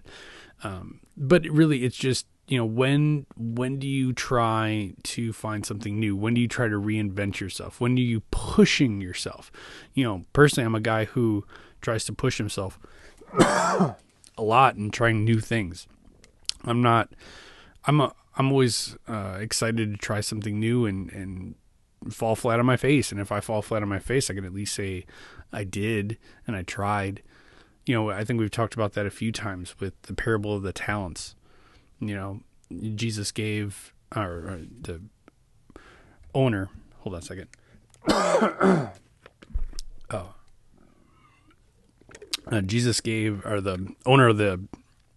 Um, 0.64 1.02
but 1.18 1.44
really, 1.50 1.84
it's 1.84 1.98
just 1.98 2.28
you 2.48 2.58
know 2.58 2.66
when 2.66 3.26
when 3.36 3.78
do 3.78 3.88
you 3.88 4.14
try 4.14 4.94
to 5.04 5.34
find 5.34 5.66
something 5.66 6.00
new? 6.00 6.16
When 6.16 6.34
do 6.34 6.42
you 6.42 6.48
try 6.48 6.68
to 6.68 6.76
reinvent 6.76 7.40
yourself? 7.40 7.82
When 7.82 7.98
are 7.98 8.02
you 8.02 8.22
pushing 8.32 9.02
yourself? 9.02 9.52
You 9.94 10.06
know, 10.06 10.26
personally, 10.32 10.66
I'm 10.66 10.76
a 10.76 10.80
guy 10.80 11.06
who 11.06 11.46
tries 11.82 12.06
to 12.06 12.14
push 12.14 12.38
himself 12.38 12.80
a 14.39 14.41
lot 14.41 14.75
and 14.75 14.91
trying 14.91 15.24
new 15.24 15.39
things. 15.39 15.88
I'm 16.63 16.81
not. 16.81 17.10
I'm 17.86 18.01
a. 18.01 18.13
I'm 18.36 18.51
always 18.51 18.96
uh, 19.08 19.38
excited 19.39 19.91
to 19.91 19.98
try 19.98 20.22
something 20.22 20.60
new 20.60 20.86
and 20.86 21.12
and 21.12 21.55
fall 22.10 22.36
flat 22.36 22.60
on 22.60 22.65
my 22.65 22.77
face. 22.77 23.12
And 23.12 23.19
if 23.19 23.31
I 23.31 23.39
fall 23.39 23.62
flat 23.62 23.81
on 23.81 23.89
my 23.89 24.00
face, 24.00 24.29
I 24.29 24.34
can 24.34 24.46
at 24.46 24.53
least 24.53 24.75
say 24.75 25.05
I 25.51 25.63
did 25.63 26.17
and 26.48 26.55
I 26.55 26.63
tried. 26.63 27.22
You 27.86 27.96
know, 27.96 28.10
I 28.10 28.24
think 28.24 28.39
we've 28.39 28.51
talked 28.51 28.74
about 28.74 28.93
that 28.93 29.05
a 29.05 29.12
few 29.12 29.31
times 29.31 29.79
with 29.79 30.00
the 30.03 30.13
parable 30.13 30.55
of 30.55 30.63
the 30.63 30.74
talents. 30.74 31.36
You 32.00 32.15
know, 32.15 32.41
Jesus 32.96 33.31
gave 33.31 33.93
or, 34.15 34.22
or 34.24 34.62
the 34.81 35.01
owner. 36.34 36.69
Hold 37.00 37.15
on 37.15 37.19
a 37.19 37.24
second. 37.24 37.48
oh, 40.12 40.36
uh, 42.50 42.62
Jesus 42.62 43.01
gave, 43.01 43.46
or 43.46 43.62
the 43.62 43.94
owner 44.06 44.27
of 44.29 44.38
the 44.38 44.62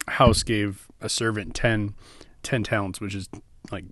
house 0.08 0.42
gave 0.42 0.88
a 1.00 1.08
servant 1.08 1.54
10, 1.54 1.94
10 2.42 2.62
talents, 2.62 3.00
which 3.00 3.14
is 3.14 3.28
like 3.70 3.84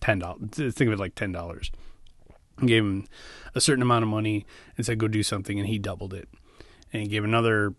ten 0.00 0.18
dollars. 0.18 0.50
Think 0.52 0.80
of 0.88 0.92
it 0.92 0.98
like 0.98 1.14
ten 1.14 1.32
dollars. 1.32 1.70
Gave 2.64 2.84
him 2.84 3.06
a 3.54 3.60
certain 3.60 3.82
amount 3.82 4.02
of 4.02 4.08
money 4.08 4.46
and 4.76 4.86
said, 4.86 4.98
"Go 4.98 5.08
do 5.08 5.22
something," 5.22 5.58
and 5.58 5.68
he 5.68 5.78
doubled 5.78 6.14
it. 6.14 6.28
And 6.92 7.02
he 7.02 7.08
gave 7.08 7.24
another 7.24 7.74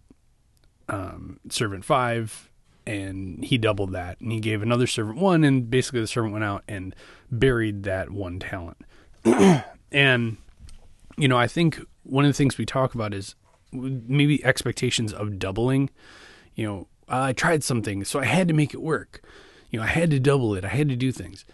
um, 0.89 1.39
servant 1.50 1.86
five, 1.86 2.50
and 2.86 3.43
he 3.43 3.57
doubled 3.57 3.91
that. 3.93 4.19
And 4.19 4.31
he 4.31 4.39
gave 4.39 4.62
another 4.62 4.88
servant 4.88 5.19
one, 5.19 5.43
and 5.43 5.69
basically 5.69 6.01
the 6.01 6.07
servant 6.07 6.34
went 6.34 6.46
out 6.46 6.63
and 6.67 6.96
buried 7.31 7.84
that 7.84 8.12
one 8.12 8.39
talent. 8.39 8.77
and 9.91 10.38
you 11.17 11.27
know, 11.27 11.38
I 11.38 11.48
think 11.48 11.79
one 12.03 12.25
of 12.25 12.29
the 12.29 12.38
things 12.38 12.57
we 12.57 12.65
talk 12.65 12.93
about 12.93 13.13
is 13.13 13.36
maybe 13.71 14.43
expectations 14.43 15.13
of 15.13 15.39
doubling. 15.39 15.89
You 16.55 16.65
know, 16.65 16.88
I 17.07 17.33
tried 17.33 17.63
something, 17.63 18.03
so 18.03 18.19
I 18.19 18.25
had 18.25 18.47
to 18.47 18.53
make 18.53 18.74
it 18.74 18.81
work. 18.81 19.21
You 19.69 19.79
know, 19.79 19.86
I 19.86 19.89
had 19.89 20.12
to 20.12 20.19
double 20.19 20.55
it. 20.55 20.65
I 20.65 20.69
had 20.69 20.89
to 20.89 20.95
do 20.95 21.12
things. 21.12 21.45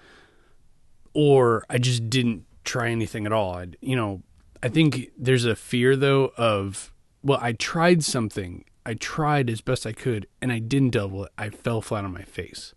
Or 1.13 1.65
I 1.69 1.77
just 1.77 2.09
didn't 2.09 2.45
try 2.63 2.89
anything 2.89 3.25
at 3.25 3.33
all. 3.33 3.55
I, 3.55 3.67
you 3.81 3.95
know, 3.95 4.23
I 4.61 4.69
think 4.69 5.11
there's 5.17 5.45
a 5.45 5.55
fear 5.55 5.95
though 5.95 6.31
of, 6.37 6.93
well, 7.21 7.39
I 7.41 7.53
tried 7.53 8.03
something. 8.03 8.65
I 8.85 8.95
tried 8.95 9.49
as 9.49 9.61
best 9.61 9.85
I 9.85 9.93
could 9.93 10.27
and 10.41 10.51
I 10.51 10.59
didn't 10.59 10.91
double 10.91 11.25
it. 11.25 11.31
I 11.37 11.49
fell 11.49 11.81
flat 11.81 12.05
on 12.05 12.13
my 12.13 12.23
face. 12.23 12.73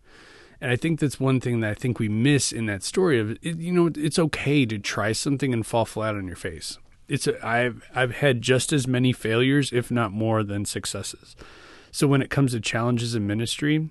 And 0.61 0.71
I 0.71 0.77
think 0.77 1.01
that's 1.01 1.21
one 1.21 1.41
thing 1.41 1.61
that 1.61 1.71
I 1.71 1.75
think 1.75 1.99
we 1.99 2.09
miss 2.09 2.51
in 2.51 2.67
that 2.67 2.83
story 2.83 3.21
of, 3.21 3.39
you 3.43 3.73
know, 3.73 3.91
it's 3.95 4.19
okay 4.19 4.65
to 4.67 4.79
try 4.79 5.13
something 5.13 5.53
and 5.53 5.67
fall 5.67 5.85
flat 5.85 6.15
on 6.15 6.27
your 6.27 6.37
face 6.37 6.79
it's 7.09 7.27
a, 7.27 7.47
I've 7.47 7.89
I've 7.95 8.17
had 8.17 8.43
just 8.43 8.73
as 8.73 8.87
many 8.87 9.13
failures, 9.13 9.73
if 9.73 9.91
not 9.91 10.13
more, 10.13 10.43
than 10.43 10.65
successes. 10.65 11.37
So 11.91 12.07
when 12.07 12.23
it 12.23 12.31
comes 12.31 12.53
to 12.53 12.61
challenges 12.61 13.15
in 13.15 13.27
ministry, 13.27 13.91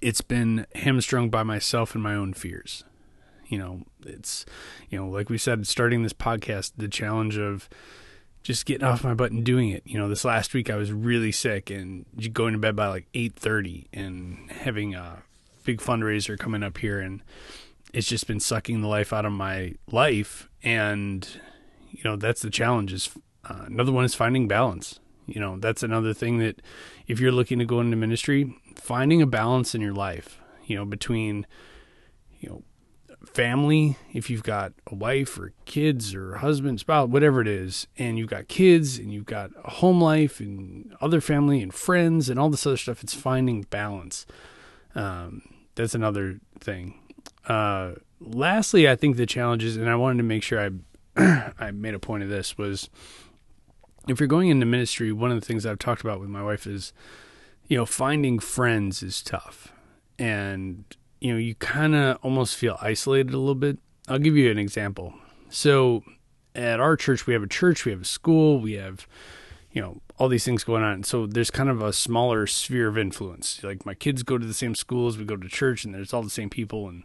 it's 0.00 0.20
been 0.20 0.66
hamstrung 0.74 1.30
by 1.30 1.42
myself 1.42 1.94
and 1.94 2.02
my 2.02 2.14
own 2.14 2.34
fears. 2.34 2.84
You 3.46 3.58
know, 3.58 3.82
it's, 4.04 4.44
you 4.90 4.98
know, 4.98 5.08
like 5.08 5.30
we 5.30 5.38
said, 5.38 5.66
starting 5.66 6.02
this 6.02 6.12
podcast, 6.12 6.72
the 6.76 6.88
challenge 6.88 7.38
of 7.38 7.68
just 8.42 8.66
getting 8.66 8.86
off 8.86 9.04
my 9.04 9.14
butt 9.14 9.30
and 9.32 9.44
doing 9.44 9.70
it. 9.70 9.82
You 9.86 9.98
know, 9.98 10.08
this 10.08 10.24
last 10.24 10.52
week 10.52 10.68
I 10.68 10.76
was 10.76 10.92
really 10.92 11.32
sick 11.32 11.70
and 11.70 12.04
going 12.32 12.52
to 12.52 12.58
bed 12.58 12.76
by 12.76 12.88
like 12.88 13.06
8:30 13.12 13.86
and 13.92 14.50
having 14.50 14.94
a 14.94 15.22
big 15.64 15.80
fundraiser 15.80 16.38
coming 16.38 16.62
up 16.62 16.78
here 16.78 17.00
and 17.00 17.22
it's 17.96 18.06
just 18.06 18.26
been 18.26 18.40
sucking 18.40 18.82
the 18.82 18.88
life 18.88 19.10
out 19.10 19.24
of 19.24 19.32
my 19.32 19.72
life 19.90 20.50
and 20.62 21.40
you 21.90 22.04
know, 22.04 22.14
that's 22.14 22.42
the 22.42 22.50
challenge 22.50 22.92
is 22.92 23.08
uh, 23.48 23.64
another 23.66 23.90
one 23.90 24.04
is 24.04 24.14
finding 24.14 24.46
balance. 24.46 25.00
You 25.24 25.40
know, 25.40 25.56
that's 25.56 25.82
another 25.82 26.12
thing 26.12 26.38
that 26.38 26.60
if 27.06 27.18
you're 27.18 27.32
looking 27.32 27.58
to 27.58 27.64
go 27.64 27.80
into 27.80 27.96
ministry, 27.96 28.54
finding 28.74 29.22
a 29.22 29.26
balance 29.26 29.74
in 29.74 29.80
your 29.80 29.94
life, 29.94 30.38
you 30.66 30.76
know, 30.76 30.84
between, 30.84 31.46
you 32.38 32.50
know, 32.50 32.62
family, 33.24 33.96
if 34.12 34.28
you've 34.28 34.42
got 34.42 34.74
a 34.86 34.94
wife 34.94 35.38
or 35.38 35.54
kids 35.64 36.14
or 36.14 36.36
husband, 36.36 36.80
spouse, 36.80 37.08
whatever 37.08 37.40
it 37.40 37.48
is, 37.48 37.86
and 37.96 38.18
you've 38.18 38.28
got 38.28 38.46
kids 38.46 38.98
and 38.98 39.10
you've 39.10 39.24
got 39.24 39.50
a 39.64 39.70
home 39.70 40.02
life 40.02 40.38
and 40.38 40.94
other 41.00 41.22
family 41.22 41.62
and 41.62 41.72
friends 41.72 42.28
and 42.28 42.38
all 42.38 42.50
this 42.50 42.66
other 42.66 42.76
stuff, 42.76 43.02
it's 43.02 43.14
finding 43.14 43.62
balance. 43.62 44.26
Um, 44.94 45.42
that's 45.76 45.94
another 45.94 46.40
thing. 46.60 47.00
Uh, 47.46 47.92
lastly, 48.20 48.88
I 48.88 48.96
think 48.96 49.16
the 49.16 49.26
challenges, 49.26 49.76
and 49.76 49.88
I 49.88 49.96
wanted 49.96 50.18
to 50.18 50.24
make 50.24 50.42
sure 50.42 50.60
I 50.60 50.70
I 51.58 51.70
made 51.70 51.94
a 51.94 51.98
point 51.98 52.22
of 52.22 52.28
this 52.28 52.58
was 52.58 52.90
if 54.06 54.20
you're 54.20 54.26
going 54.28 54.48
into 54.48 54.66
ministry, 54.66 55.12
one 55.12 55.32
of 55.32 55.40
the 55.40 55.46
things 55.46 55.66
I've 55.66 55.78
talked 55.78 56.02
about 56.02 56.20
with 56.20 56.28
my 56.28 56.42
wife 56.42 56.66
is, 56.66 56.92
you 57.66 57.76
know, 57.76 57.86
finding 57.86 58.38
friends 58.38 59.02
is 59.02 59.22
tough. 59.22 59.72
And, 60.18 60.84
you 61.20 61.32
know, 61.32 61.38
you 61.38 61.54
kind 61.56 61.94
of 61.94 62.18
almost 62.22 62.54
feel 62.54 62.78
isolated 62.80 63.34
a 63.34 63.38
little 63.38 63.54
bit. 63.54 63.78
I'll 64.08 64.18
give 64.18 64.36
you 64.36 64.50
an 64.50 64.58
example. 64.58 65.14
So 65.50 66.04
at 66.54 66.80
our 66.80 66.96
church, 66.96 67.26
we 67.26 67.32
have 67.32 67.42
a 67.42 67.48
church, 67.48 67.84
we 67.84 67.92
have 67.92 68.02
a 68.02 68.06
school, 68.06 68.60
we 68.60 68.74
have, 68.74 69.08
you 69.72 69.82
know, 69.82 70.00
all 70.18 70.28
these 70.28 70.44
things 70.44 70.62
going 70.62 70.84
on. 70.84 71.02
So 71.02 71.26
there's 71.26 71.50
kind 71.50 71.68
of 71.68 71.82
a 71.82 71.92
smaller 71.92 72.46
sphere 72.46 72.88
of 72.88 72.96
influence. 72.96 73.62
Like 73.64 73.84
my 73.84 73.94
kids 73.94 74.22
go 74.22 74.38
to 74.38 74.46
the 74.46 74.54
same 74.54 74.74
schools, 74.74 75.18
we 75.18 75.24
go 75.24 75.36
to 75.36 75.48
church, 75.48 75.84
and 75.84 75.94
there's 75.94 76.14
all 76.14 76.22
the 76.22 76.30
same 76.30 76.48
people. 76.48 76.88
And, 76.88 77.02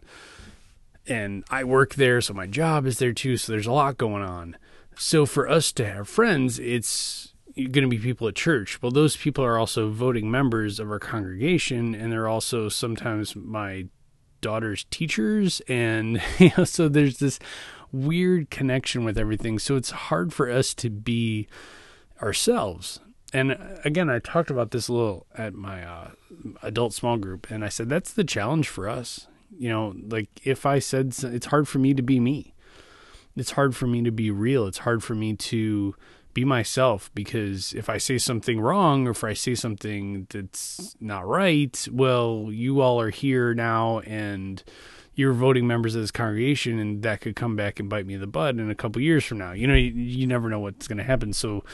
and 1.06 1.44
I 1.50 1.64
work 1.64 1.94
there, 1.94 2.20
so 2.20 2.34
my 2.34 2.46
job 2.46 2.86
is 2.86 2.98
there 2.98 3.12
too. 3.12 3.36
So 3.36 3.52
there's 3.52 3.66
a 3.66 3.72
lot 3.72 3.98
going 3.98 4.22
on. 4.22 4.56
So 4.96 5.26
for 5.26 5.48
us 5.48 5.72
to 5.72 5.86
have 5.86 6.08
friends, 6.08 6.58
it's 6.58 7.34
going 7.56 7.82
to 7.82 7.88
be 7.88 7.98
people 7.98 8.28
at 8.28 8.34
church. 8.34 8.80
Well, 8.80 8.92
those 8.92 9.16
people 9.16 9.44
are 9.44 9.58
also 9.58 9.90
voting 9.90 10.30
members 10.30 10.78
of 10.78 10.90
our 10.90 10.98
congregation, 10.98 11.94
and 11.94 12.12
they're 12.12 12.28
also 12.28 12.68
sometimes 12.68 13.34
my 13.36 13.86
daughter's 14.40 14.84
teachers, 14.90 15.60
and 15.68 16.20
you 16.38 16.50
know, 16.56 16.64
so 16.64 16.88
there's 16.88 17.18
this 17.18 17.38
weird 17.90 18.50
connection 18.50 19.04
with 19.04 19.18
everything. 19.18 19.58
So 19.58 19.76
it's 19.76 19.90
hard 19.90 20.32
for 20.32 20.50
us 20.50 20.74
to 20.74 20.90
be 20.90 21.48
ourselves. 22.22 23.00
And 23.34 23.56
again, 23.84 24.10
I 24.10 24.18
talked 24.18 24.50
about 24.50 24.72
this 24.72 24.88
a 24.88 24.92
little 24.92 25.26
at 25.36 25.54
my 25.54 25.82
uh, 25.82 26.10
adult 26.62 26.92
small 26.92 27.16
group, 27.16 27.50
and 27.50 27.64
I 27.64 27.68
said 27.68 27.88
that's 27.88 28.12
the 28.12 28.24
challenge 28.24 28.68
for 28.68 28.88
us. 28.88 29.26
You 29.58 29.68
know, 29.68 29.94
like 30.08 30.28
if 30.44 30.66
I 30.66 30.78
said 30.78 31.14
it's 31.22 31.46
hard 31.46 31.68
for 31.68 31.78
me 31.78 31.94
to 31.94 32.02
be 32.02 32.20
me 32.20 32.52
it's 33.36 33.52
hard 33.52 33.74
for 33.74 33.86
me 33.86 34.02
to 34.02 34.10
be 34.10 34.30
real. 34.30 34.66
It's 34.66 34.78
hard 34.78 35.02
for 35.02 35.14
me 35.14 35.34
to 35.34 35.94
be 36.34 36.44
myself 36.44 37.10
because 37.14 37.72
if 37.74 37.88
I 37.88 37.98
say 37.98 38.18
something 38.18 38.60
wrong 38.60 39.06
or 39.06 39.10
if 39.10 39.24
I 39.24 39.32
say 39.34 39.54
something 39.54 40.26
that's 40.30 40.96
not 41.00 41.26
right, 41.26 41.86
well, 41.90 42.48
you 42.50 42.80
all 42.80 43.00
are 43.00 43.10
here 43.10 43.54
now 43.54 44.00
and 44.00 44.62
you're 45.14 45.34
voting 45.34 45.66
members 45.66 45.94
of 45.94 46.02
this 46.02 46.10
congregation 46.10 46.78
and 46.78 47.02
that 47.02 47.20
could 47.20 47.36
come 47.36 47.54
back 47.54 47.78
and 47.78 47.88
bite 47.88 48.06
me 48.06 48.14
in 48.14 48.20
the 48.20 48.26
butt 48.26 48.56
in 48.56 48.70
a 48.70 48.74
couple 48.74 49.02
years 49.02 49.24
from 49.24 49.38
now. 49.38 49.52
You 49.52 49.66
know, 49.66 49.74
you, 49.74 49.92
you 49.92 50.26
never 50.26 50.48
know 50.48 50.60
what's 50.60 50.88
going 50.88 50.98
to 50.98 51.04
happen. 51.04 51.32
So 51.32 51.64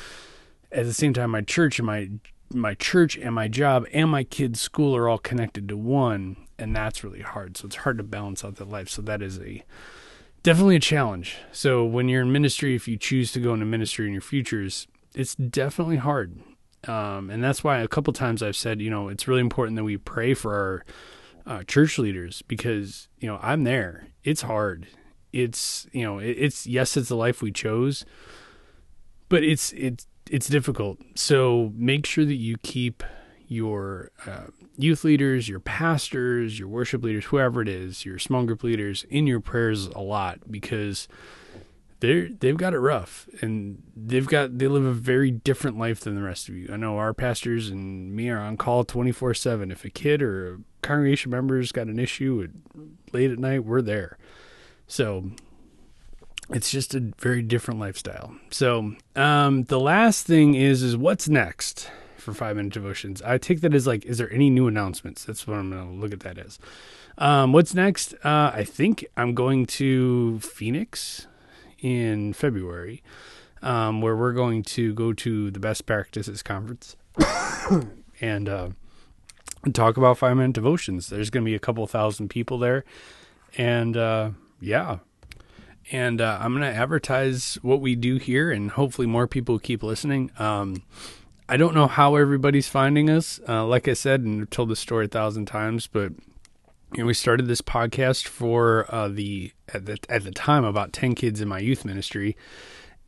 at 0.72 0.86
the 0.86 0.94
same 0.94 1.12
time, 1.12 1.30
my 1.30 1.42
church 1.42 1.78
and 1.78 1.86
my 1.86 2.10
my 2.50 2.72
church 2.72 3.18
and 3.18 3.34
my 3.34 3.46
job 3.46 3.84
and 3.92 4.08
my 4.08 4.24
kids' 4.24 4.58
school 4.58 4.96
are 4.96 5.06
all 5.06 5.18
connected 5.18 5.68
to 5.68 5.76
one, 5.76 6.47
and 6.58 6.74
that's 6.74 7.04
really 7.04 7.22
hard. 7.22 7.56
So 7.56 7.66
it's 7.66 7.76
hard 7.76 7.98
to 7.98 8.04
balance 8.04 8.44
out 8.44 8.56
that 8.56 8.68
life. 8.68 8.88
So 8.88 9.02
that 9.02 9.22
is 9.22 9.38
a 9.38 9.64
definitely 10.42 10.76
a 10.76 10.80
challenge. 10.80 11.36
So 11.52 11.84
when 11.84 12.08
you're 12.08 12.22
in 12.22 12.32
ministry, 12.32 12.74
if 12.74 12.88
you 12.88 12.96
choose 12.96 13.32
to 13.32 13.40
go 13.40 13.54
into 13.54 13.66
ministry 13.66 14.06
in 14.06 14.12
your 14.12 14.22
futures, 14.22 14.86
it's 15.14 15.34
definitely 15.34 15.96
hard. 15.96 16.38
Um, 16.86 17.30
and 17.30 17.42
that's 17.42 17.64
why 17.64 17.78
a 17.78 17.88
couple 17.88 18.12
times 18.12 18.42
I've 18.42 18.56
said, 18.56 18.80
you 18.80 18.90
know, 18.90 19.08
it's 19.08 19.26
really 19.26 19.40
important 19.40 19.76
that 19.76 19.84
we 19.84 19.96
pray 19.96 20.34
for 20.34 20.54
our 20.54 20.84
uh, 21.54 21.62
church 21.64 21.98
leaders 21.98 22.42
because, 22.42 23.08
you 23.18 23.28
know, 23.28 23.38
I'm 23.42 23.64
there. 23.64 24.08
It's 24.22 24.42
hard. 24.42 24.86
It's, 25.32 25.86
you 25.92 26.04
know, 26.04 26.18
it, 26.18 26.36
it's, 26.38 26.66
yes, 26.66 26.96
it's 26.96 27.08
the 27.08 27.16
life 27.16 27.42
we 27.42 27.50
chose, 27.50 28.04
but 29.28 29.42
it's, 29.42 29.72
it's, 29.72 30.06
it's 30.30 30.48
difficult. 30.48 30.98
So 31.14 31.72
make 31.74 32.06
sure 32.06 32.24
that 32.24 32.34
you 32.36 32.56
keep 32.58 33.02
your 33.48 34.10
uh, 34.26 34.46
youth 34.76 35.04
leaders, 35.04 35.48
your 35.48 35.60
pastors, 35.60 36.58
your 36.58 36.68
worship 36.68 37.02
leaders, 37.02 37.26
whoever 37.26 37.62
it 37.62 37.68
is, 37.68 38.04
your 38.04 38.18
small 38.18 38.44
group 38.44 38.62
leaders 38.62 39.04
in 39.10 39.26
your 39.26 39.40
prayers 39.40 39.86
a 39.88 40.00
lot 40.00 40.50
because 40.50 41.08
they're 42.00 42.28
they've 42.28 42.56
got 42.56 42.74
it 42.74 42.78
rough 42.78 43.28
and 43.40 43.82
they've 43.96 44.28
got 44.28 44.58
they 44.58 44.68
live 44.68 44.84
a 44.84 44.92
very 44.92 45.30
different 45.30 45.78
life 45.78 46.00
than 46.00 46.14
the 46.14 46.22
rest 46.22 46.48
of 46.48 46.54
you. 46.54 46.68
I 46.72 46.76
know 46.76 46.98
our 46.98 47.12
pastors 47.12 47.70
and 47.70 48.14
me 48.14 48.28
are 48.30 48.38
on 48.38 48.56
call 48.56 48.84
24/7. 48.84 49.72
If 49.72 49.84
a 49.84 49.90
kid 49.90 50.22
or 50.22 50.54
a 50.54 50.58
congregation 50.82 51.30
member's 51.30 51.72
got 51.72 51.88
an 51.88 51.98
issue 51.98 52.48
late 53.12 53.30
at 53.30 53.38
night, 53.38 53.64
we're 53.64 53.82
there. 53.82 54.18
So 54.86 55.30
it's 56.50 56.70
just 56.70 56.94
a 56.94 57.12
very 57.18 57.42
different 57.42 57.80
lifestyle. 57.80 58.34
So, 58.50 58.94
um, 59.16 59.64
the 59.64 59.80
last 59.80 60.26
thing 60.26 60.54
is 60.54 60.82
is 60.82 60.96
what's 60.96 61.28
next? 61.28 61.90
For 62.18 62.32
five 62.34 62.56
minute 62.56 62.72
devotions. 62.72 63.22
I 63.22 63.38
take 63.38 63.60
that 63.62 63.74
as 63.74 63.86
like, 63.86 64.04
is 64.04 64.18
there 64.18 64.32
any 64.32 64.50
new 64.50 64.66
announcements? 64.66 65.24
That's 65.24 65.46
what 65.46 65.58
I'm 65.58 65.70
to 65.70 65.84
look 65.84 66.12
at 66.12 66.20
that 66.20 66.38
as. 66.38 66.58
Um, 67.16 67.52
what's 67.52 67.74
next? 67.74 68.14
Uh, 68.24 68.52
I 68.54 68.64
think 68.64 69.06
I'm 69.16 69.34
going 69.34 69.66
to 69.66 70.38
Phoenix 70.40 71.26
in 71.80 72.32
February, 72.32 73.02
um, 73.62 74.00
where 74.00 74.16
we're 74.16 74.32
going 74.32 74.62
to 74.64 74.94
go 74.94 75.12
to 75.12 75.50
the 75.50 75.60
Best 75.60 75.86
Practices 75.86 76.42
Conference 76.42 76.96
and 78.20 78.48
uh, 78.48 78.68
talk 79.72 79.96
about 79.96 80.18
five 80.18 80.36
minute 80.36 80.54
devotions. 80.54 81.08
There's 81.08 81.30
to 81.44 81.48
be 81.48 81.54
a 81.54 81.60
couple 81.60 81.86
thousand 81.86 82.28
people 82.28 82.58
there. 82.58 82.84
And 83.56 83.96
uh, 83.96 84.30
yeah, 84.60 84.98
and 85.90 86.20
uh, 86.20 86.38
I'm 86.40 86.52
going 86.52 86.70
to 86.70 86.78
advertise 86.78 87.58
what 87.62 87.80
we 87.80 87.94
do 87.94 88.16
here, 88.16 88.50
and 88.50 88.70
hopefully 88.70 89.06
more 89.06 89.26
people 89.26 89.58
keep 89.58 89.82
listening. 89.82 90.30
Um, 90.38 90.82
I 91.48 91.56
don't 91.56 91.74
know 91.74 91.86
how 91.86 92.16
everybody's 92.16 92.68
finding 92.68 93.08
us. 93.08 93.40
Uh, 93.48 93.64
like 93.64 93.88
I 93.88 93.94
said, 93.94 94.20
and 94.20 94.42
I've 94.42 94.50
told 94.50 94.68
the 94.68 94.76
story 94.76 95.06
a 95.06 95.08
thousand 95.08 95.46
times, 95.46 95.86
but 95.86 96.12
you 96.92 96.98
know, 96.98 97.06
we 97.06 97.14
started 97.14 97.46
this 97.46 97.62
podcast 97.62 98.26
for 98.26 98.86
uh, 98.94 99.08
the 99.08 99.52
at 99.72 99.86
the 99.86 99.98
at 100.08 100.24
the 100.24 100.30
time 100.30 100.64
about 100.64 100.92
ten 100.92 101.14
kids 101.14 101.40
in 101.40 101.48
my 101.48 101.58
youth 101.58 101.84
ministry, 101.84 102.36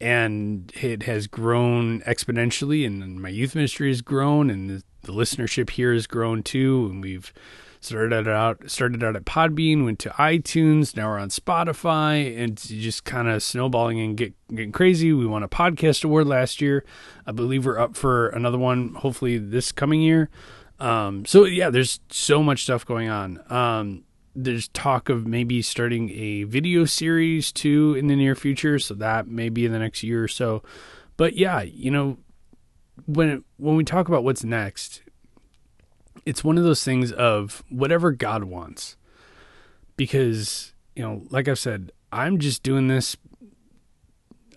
and 0.00 0.72
it 0.80 1.02
has 1.02 1.26
grown 1.26 2.00
exponentially. 2.02 2.86
And 2.86 3.20
my 3.20 3.28
youth 3.28 3.54
ministry 3.54 3.88
has 3.88 4.00
grown, 4.00 4.48
and 4.48 4.70
the, 4.70 4.82
the 5.02 5.12
listenership 5.12 5.70
here 5.70 5.92
has 5.92 6.06
grown 6.06 6.42
too. 6.42 6.88
And 6.90 7.02
we've 7.02 7.32
started 7.80 8.28
out 8.28 8.70
started 8.70 9.02
out 9.02 9.16
at 9.16 9.24
Podbean, 9.24 9.84
went 9.84 9.98
to 10.00 10.10
iTunes, 10.10 10.96
now 10.96 11.08
we're 11.08 11.18
on 11.18 11.30
Spotify, 11.30 12.38
and 12.38 12.56
just 12.56 13.04
kind 13.04 13.28
of 13.28 13.42
snowballing 13.42 13.98
and 14.00 14.16
get, 14.16 14.34
getting 14.48 14.72
crazy. 14.72 15.12
We 15.12 15.26
won 15.26 15.42
a 15.42 15.48
podcast 15.48 16.04
award 16.04 16.26
last 16.26 16.60
year. 16.60 16.84
I 17.26 17.32
believe 17.32 17.64
we're 17.66 17.78
up 17.78 17.96
for 17.96 18.28
another 18.28 18.58
one, 18.58 18.94
hopefully 18.94 19.38
this 19.38 19.72
coming 19.72 20.02
year. 20.02 20.30
Um, 20.78 21.24
so 21.26 21.44
yeah, 21.44 21.70
there's 21.70 22.00
so 22.10 22.42
much 22.42 22.62
stuff 22.62 22.86
going 22.86 23.08
on. 23.08 23.42
Um, 23.52 24.04
there's 24.34 24.68
talk 24.68 25.08
of 25.08 25.26
maybe 25.26 25.60
starting 25.60 26.10
a 26.10 26.44
video 26.44 26.84
series 26.84 27.50
too 27.52 27.94
in 27.98 28.06
the 28.06 28.16
near 28.16 28.34
future, 28.34 28.78
so 28.78 28.94
that 28.94 29.26
may 29.26 29.48
be 29.48 29.66
in 29.66 29.72
the 29.72 29.78
next 29.78 30.02
year 30.02 30.22
or 30.22 30.28
so. 30.28 30.62
But 31.16 31.36
yeah, 31.36 31.62
you 31.62 31.90
know, 31.90 32.18
when 33.06 33.44
when 33.56 33.76
we 33.76 33.84
talk 33.84 34.08
about 34.08 34.24
what's 34.24 34.44
next, 34.44 35.02
it's 36.26 36.44
one 36.44 36.58
of 36.58 36.64
those 36.64 36.84
things 36.84 37.12
of 37.12 37.62
whatever 37.68 38.12
God 38.12 38.44
wants. 38.44 38.96
Because, 39.96 40.72
you 40.96 41.02
know, 41.02 41.22
like 41.30 41.48
I've 41.48 41.58
said, 41.58 41.92
I'm 42.12 42.38
just 42.38 42.62
doing 42.62 42.88
this 42.88 43.16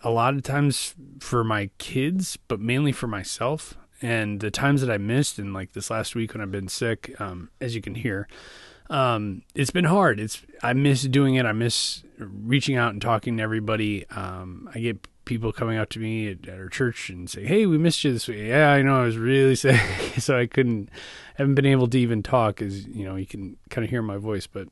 a 0.04 0.10
lot 0.10 0.36
of 0.36 0.44
times 0.44 0.96
for 1.20 1.44
my 1.44 1.70
kids, 1.78 2.38
but 2.48 2.60
mainly 2.60 2.92
for 2.92 3.08
myself. 3.08 3.76
And 4.02 4.42
the 4.42 4.52
times 4.52 4.82
that 4.82 4.92
I 4.92 4.98
missed, 4.98 5.40
and 5.40 5.54
like 5.54 5.74
this 5.74 5.90
last 5.90 6.14
week 6.16 6.34
when 6.34 6.42
I've 6.42 6.52
been 6.52 6.68
sick, 6.68 7.20
um, 7.20 7.50
as 7.62 7.74
you 7.76 7.82
can 7.82 7.96
hear, 7.96 8.28
um, 8.90 9.44
it's 9.56 9.72
been 9.72 9.86
hard. 9.86 10.20
It's 10.20 10.42
I 10.62 10.74
miss 10.74 11.04
doing 11.04 11.36
it. 11.36 11.46
I 11.46 11.54
miss 11.54 12.04
reaching 12.18 12.76
out 12.76 12.92
and 12.92 13.02
talking 13.02 13.38
to 13.38 13.44
everybody. 13.44 14.06
Um, 14.10 14.70
I 14.74 14.80
get 14.80 15.08
people 15.26 15.52
coming 15.52 15.78
up 15.78 15.90
to 15.90 16.00
me 16.00 16.30
at, 16.30 16.48
at, 16.48 16.60
our 16.60 16.70
church 16.70 17.10
and 17.10 17.30
say, 17.30 17.46
"Hey, 17.46 17.66
we 17.66 17.78
missed 17.78 18.04
you 18.04 18.14
this 18.14 18.28
week." 18.28 18.40
Yeah, 18.40 18.72
I 18.72 18.82
know 18.82 19.02
I 19.02 19.06
was 19.06 19.18
really 19.18 19.56
sick, 19.56 19.80
so 20.18 20.38
I 20.38 20.46
couldn't, 20.46 20.90
haven't 21.36 21.56
been 21.56 21.66
able 21.66 21.88
to 21.88 22.00
even 22.00 22.24
talk, 22.24 22.62
as 22.62 22.86
you 22.88 23.06
know, 23.06 23.16
you 23.16 23.26
can 23.26 23.58
kind 23.70 23.84
of 23.84 23.90
hear 23.90 24.02
my 24.02 24.18
voice. 24.18 24.48
But 24.48 24.68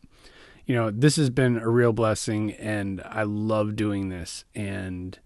you 0.66 0.76
know, 0.76 0.92
this 0.92 1.16
has 1.16 1.30
been 1.30 1.58
a 1.58 1.70
real 1.70 1.94
blessing, 1.94 2.52
and 2.54 3.02
I 3.06 3.24
love 3.24 3.76
doing 3.76 4.10
this. 4.10 4.46
And 4.56 5.18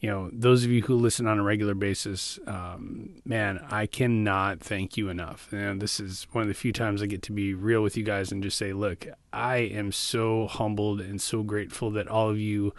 you 0.00 0.08
know, 0.08 0.30
those 0.32 0.64
of 0.64 0.70
you 0.70 0.82
who 0.82 0.94
listen 0.94 1.26
on 1.26 1.38
a 1.38 1.42
regular 1.42 1.74
basis, 1.74 2.38
um, 2.46 3.20
man, 3.24 3.64
I 3.68 3.86
cannot 3.86 4.60
thank 4.60 4.96
you 4.96 5.08
enough. 5.08 5.52
And 5.52 5.82
this 5.82 5.98
is 5.98 6.28
one 6.30 6.42
of 6.42 6.48
the 6.48 6.54
few 6.54 6.72
times 6.72 7.02
I 7.02 7.06
get 7.06 7.22
to 7.22 7.32
be 7.32 7.52
real 7.52 7.82
with 7.82 7.96
you 7.96 8.04
guys 8.04 8.30
and 8.30 8.42
just 8.42 8.56
say, 8.56 8.72
look, 8.72 9.08
I 9.32 9.56
am 9.56 9.90
so 9.90 10.46
humbled 10.46 11.00
and 11.00 11.20
so 11.20 11.42
grateful 11.42 11.90
that 11.92 12.06
all 12.06 12.30
of 12.30 12.38
you 12.38 12.74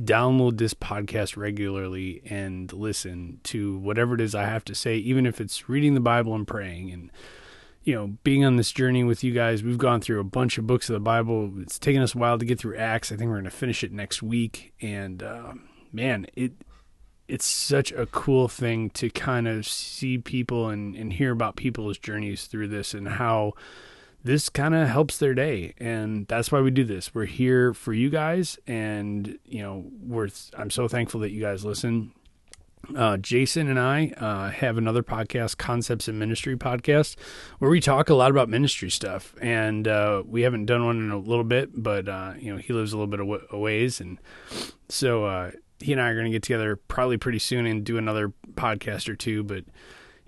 download 0.00 0.58
this 0.58 0.74
podcast 0.74 1.36
regularly 1.36 2.22
and 2.24 2.72
listen 2.72 3.40
to 3.44 3.78
whatever 3.78 4.14
it 4.14 4.20
is 4.20 4.34
I 4.34 4.44
have 4.44 4.64
to 4.66 4.74
say, 4.74 4.96
even 4.96 5.26
if 5.26 5.40
it's 5.40 5.68
reading 5.68 5.94
the 5.94 6.00
Bible 6.00 6.34
and 6.34 6.46
praying 6.46 6.90
and 6.90 7.10
you 7.82 7.94
know, 7.94 8.18
being 8.24 8.44
on 8.44 8.56
this 8.56 8.72
journey 8.72 9.02
with 9.04 9.24
you 9.24 9.32
guys, 9.32 9.62
we've 9.62 9.78
gone 9.78 10.00
through 10.00 10.20
a 10.20 10.24
bunch 10.24 10.58
of 10.58 10.66
books 10.66 10.90
of 10.90 10.94
the 10.94 11.00
Bible. 11.00 11.50
It's 11.58 11.78
taken 11.78 12.02
us 12.02 12.14
a 12.14 12.18
while 12.18 12.38
to 12.38 12.44
get 12.44 12.58
through 12.58 12.76
Acts. 12.76 13.10
I 13.10 13.16
think 13.16 13.28
we're 13.28 13.36
going 13.36 13.44
to 13.44 13.50
finish 13.50 13.82
it 13.82 13.92
next 13.92 14.22
week. 14.22 14.74
And 14.82 15.22
uh, 15.22 15.54
man, 15.92 16.26
it 16.34 16.52
it's 17.26 17.46
such 17.46 17.92
a 17.92 18.06
cool 18.06 18.48
thing 18.48 18.90
to 18.90 19.08
kind 19.08 19.46
of 19.46 19.64
see 19.64 20.18
people 20.18 20.68
and, 20.68 20.96
and 20.96 21.12
hear 21.12 21.30
about 21.30 21.54
people's 21.54 21.96
journeys 21.96 22.46
through 22.46 22.68
this 22.68 22.92
and 22.92 23.06
how 23.06 23.52
this 24.22 24.48
kind 24.48 24.74
of 24.74 24.88
helps 24.88 25.18
their 25.18 25.34
day 25.34 25.74
and 25.78 26.26
that's 26.28 26.52
why 26.52 26.60
we 26.60 26.70
do 26.70 26.84
this 26.84 27.14
we're 27.14 27.24
here 27.24 27.72
for 27.72 27.92
you 27.92 28.10
guys 28.10 28.58
and 28.66 29.38
you 29.44 29.62
know 29.62 29.84
we're 30.02 30.28
i'm 30.56 30.70
so 30.70 30.86
thankful 30.86 31.20
that 31.20 31.30
you 31.30 31.40
guys 31.40 31.64
listen 31.64 32.12
uh, 32.96 33.16
Jason 33.18 33.68
and 33.68 33.78
I 33.78 34.12
uh, 34.16 34.50
have 34.50 34.78
another 34.78 35.02
podcast, 35.02 35.58
Concepts 35.58 36.08
in 36.08 36.18
Ministry 36.18 36.56
podcast, 36.56 37.16
where 37.58 37.70
we 37.70 37.80
talk 37.80 38.08
a 38.08 38.14
lot 38.14 38.30
about 38.30 38.48
ministry 38.48 38.90
stuff. 38.90 39.34
And 39.40 39.86
uh, 39.86 40.22
we 40.26 40.42
haven't 40.42 40.66
done 40.66 40.84
one 40.84 40.98
in 40.98 41.10
a 41.10 41.18
little 41.18 41.44
bit, 41.44 41.70
but 41.74 42.08
uh, 42.08 42.34
you 42.38 42.52
know 42.52 42.58
he 42.58 42.72
lives 42.72 42.92
a 42.92 42.96
little 42.96 43.06
bit 43.10 43.20
of 43.20 43.60
ways, 43.60 44.00
and 44.00 44.18
so 44.88 45.24
uh, 45.24 45.50
he 45.78 45.92
and 45.92 46.00
I 46.00 46.08
are 46.08 46.14
going 46.14 46.26
to 46.26 46.30
get 46.30 46.42
together 46.42 46.76
probably 46.76 47.16
pretty 47.16 47.38
soon 47.38 47.66
and 47.66 47.84
do 47.84 47.98
another 47.98 48.32
podcast 48.54 49.08
or 49.08 49.14
two. 49.14 49.42
But 49.42 49.64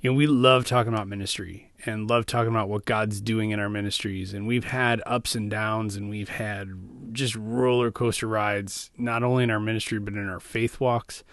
you 0.00 0.10
know, 0.10 0.14
we 0.14 0.26
love 0.26 0.66
talking 0.66 0.92
about 0.92 1.08
ministry 1.08 1.70
and 1.84 2.08
love 2.08 2.26
talking 2.26 2.50
about 2.50 2.68
what 2.68 2.84
God's 2.84 3.20
doing 3.20 3.50
in 3.50 3.58
our 3.60 3.68
ministries. 3.68 4.32
And 4.32 4.46
we've 4.46 4.64
had 4.64 5.02
ups 5.06 5.34
and 5.34 5.50
downs, 5.50 5.96
and 5.96 6.08
we've 6.08 6.28
had 6.28 6.68
just 7.12 7.34
roller 7.34 7.90
coaster 7.90 8.26
rides, 8.26 8.90
not 8.96 9.22
only 9.22 9.44
in 9.44 9.50
our 9.50 9.60
ministry 9.60 9.98
but 9.98 10.14
in 10.14 10.28
our 10.28 10.40
faith 10.40 10.80
walks. 10.80 11.24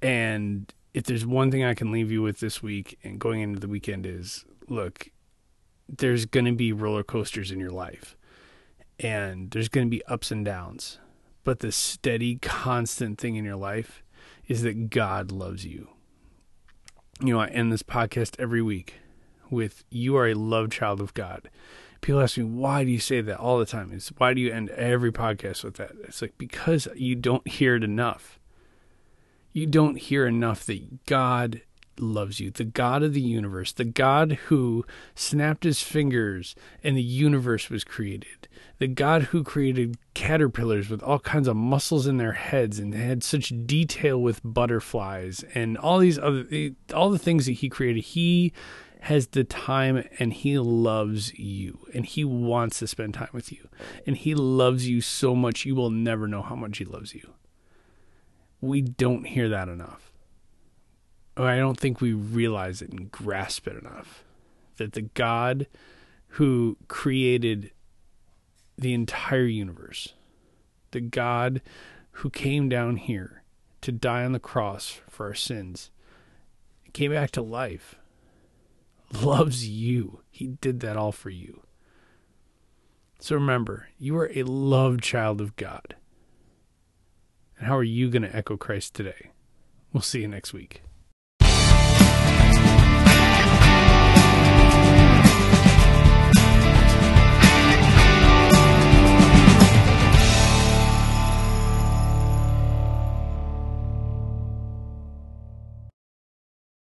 And 0.00 0.72
if 0.94 1.04
there's 1.04 1.24
one 1.24 1.50
thing 1.50 1.64
I 1.64 1.74
can 1.74 1.92
leave 1.92 2.10
you 2.10 2.22
with 2.22 2.40
this 2.40 2.62
week 2.62 2.98
and 3.02 3.18
going 3.18 3.40
into 3.40 3.60
the 3.60 3.68
weekend 3.68 4.04
is, 4.04 4.44
look, 4.68 5.08
there's 5.88 6.26
going 6.26 6.46
to 6.46 6.52
be 6.52 6.72
roller 6.72 7.02
coasters 7.02 7.50
in 7.50 7.60
your 7.60 7.70
life, 7.70 8.16
and 8.98 9.50
there's 9.50 9.68
going 9.68 9.86
to 9.86 9.90
be 9.90 10.04
ups 10.06 10.30
and 10.30 10.44
downs 10.44 10.98
but 11.44 11.58
the 11.58 11.72
steady, 11.72 12.36
constant 12.36 13.18
thing 13.18 13.36
in 13.36 13.44
your 13.44 13.56
life 13.56 14.02
is 14.46 14.62
that 14.62 14.90
God 14.90 15.32
loves 15.32 15.64
you. 15.64 15.88
You 17.20 17.34
know, 17.34 17.40
I 17.40 17.48
end 17.48 17.72
this 17.72 17.82
podcast 17.82 18.36
every 18.38 18.62
week 18.62 18.94
with 19.52 19.84
You 19.90 20.16
are 20.16 20.28
a 20.28 20.34
loved 20.34 20.72
child 20.72 21.00
of 21.00 21.14
God. 21.14 21.50
People 22.00 22.20
ask 22.20 22.36
me, 22.36 22.44
why 22.44 22.82
do 22.82 22.90
you 22.90 22.98
say 22.98 23.20
that 23.20 23.38
all 23.38 23.58
the 23.58 23.66
time? 23.66 23.92
It's 23.92 24.08
why 24.08 24.34
do 24.34 24.40
you 24.40 24.52
end 24.52 24.70
every 24.70 25.12
podcast 25.12 25.62
with 25.62 25.74
that? 25.74 25.92
It's 26.02 26.20
like 26.20 26.36
because 26.36 26.88
you 26.96 27.14
don't 27.14 27.46
hear 27.46 27.76
it 27.76 27.84
enough. 27.84 28.40
You 29.52 29.66
don't 29.66 29.96
hear 29.96 30.26
enough 30.26 30.64
that 30.66 31.06
God 31.06 31.60
loves 31.98 32.40
you, 32.40 32.50
the 32.50 32.64
God 32.64 33.02
of 33.02 33.14
the 33.14 33.20
universe, 33.20 33.72
the 33.72 33.84
God 33.84 34.32
who 34.46 34.84
snapped 35.14 35.64
his 35.64 35.82
fingers 35.82 36.54
and 36.82 36.96
the 36.96 37.02
universe 37.02 37.70
was 37.70 37.84
created, 37.84 38.48
the 38.78 38.88
God 38.88 39.24
who 39.24 39.44
created 39.44 39.96
caterpillars 40.14 40.88
with 40.88 41.02
all 41.02 41.18
kinds 41.18 41.48
of 41.48 41.56
muscles 41.56 42.06
in 42.06 42.16
their 42.16 42.32
heads 42.32 42.78
and 42.78 42.94
had 42.94 43.22
such 43.22 43.52
detail 43.66 44.20
with 44.20 44.40
butterflies 44.42 45.44
and 45.54 45.76
all 45.78 45.98
these 45.98 46.18
other 46.18 46.46
eh, 46.50 46.70
all 46.94 47.10
the 47.10 47.18
things 47.18 47.46
that 47.46 47.52
he 47.52 47.68
created. 47.68 48.02
He 48.02 48.52
has 49.02 49.26
the 49.28 49.42
time 49.42 50.04
and 50.20 50.32
he 50.32 50.56
loves 50.60 51.36
you 51.36 51.76
and 51.92 52.06
he 52.06 52.24
wants 52.24 52.78
to 52.78 52.86
spend 52.86 53.14
time 53.14 53.28
with 53.32 53.50
you 53.50 53.68
and 54.06 54.16
he 54.16 54.32
loves 54.32 54.88
you 54.88 55.00
so 55.00 55.34
much 55.34 55.66
you 55.66 55.74
will 55.74 55.90
never 55.90 56.28
know 56.28 56.40
how 56.40 56.54
much 56.54 56.78
he 56.78 56.84
loves 56.84 57.12
you. 57.12 57.34
We 58.60 58.80
don't 58.80 59.24
hear 59.24 59.48
that 59.48 59.68
enough. 59.68 60.12
I 61.36 61.56
don't 61.56 61.80
think 61.80 62.00
we 62.00 62.12
realize 62.12 62.80
it 62.80 62.90
and 62.90 63.10
grasp 63.10 63.66
it 63.66 63.76
enough. 63.76 64.22
That 64.76 64.92
the 64.92 65.02
God 65.02 65.66
who 66.28 66.76
created 66.86 67.72
the 68.78 68.94
entire 68.94 69.46
universe, 69.46 70.14
the 70.92 71.00
God 71.00 71.60
who 72.12 72.30
came 72.30 72.68
down 72.68 72.98
here 72.98 73.42
to 73.80 73.90
die 73.90 74.24
on 74.24 74.30
the 74.30 74.38
cross 74.38 75.00
for 75.08 75.26
our 75.26 75.34
sins, 75.34 75.90
came 76.92 77.10
back 77.10 77.32
to 77.32 77.42
life, 77.42 77.96
loves 79.12 79.68
you. 79.68 80.20
He 80.30 80.48
did 80.48 80.80
that 80.80 80.96
all 80.96 81.12
for 81.12 81.30
you. 81.30 81.62
So 83.18 83.36
remember, 83.36 83.88
you 83.98 84.16
are 84.16 84.30
a 84.34 84.42
loved 84.42 85.02
child 85.02 85.40
of 85.40 85.54
God. 85.56 85.94
And 87.56 87.66
how 87.66 87.76
are 87.76 87.84
you 87.84 88.10
going 88.10 88.22
to 88.22 88.34
echo 88.34 88.56
Christ 88.56 88.94
today? 88.94 89.30
We'll 89.92 90.00
see 90.00 90.22
you 90.22 90.28
next 90.28 90.52
week. 90.52 90.82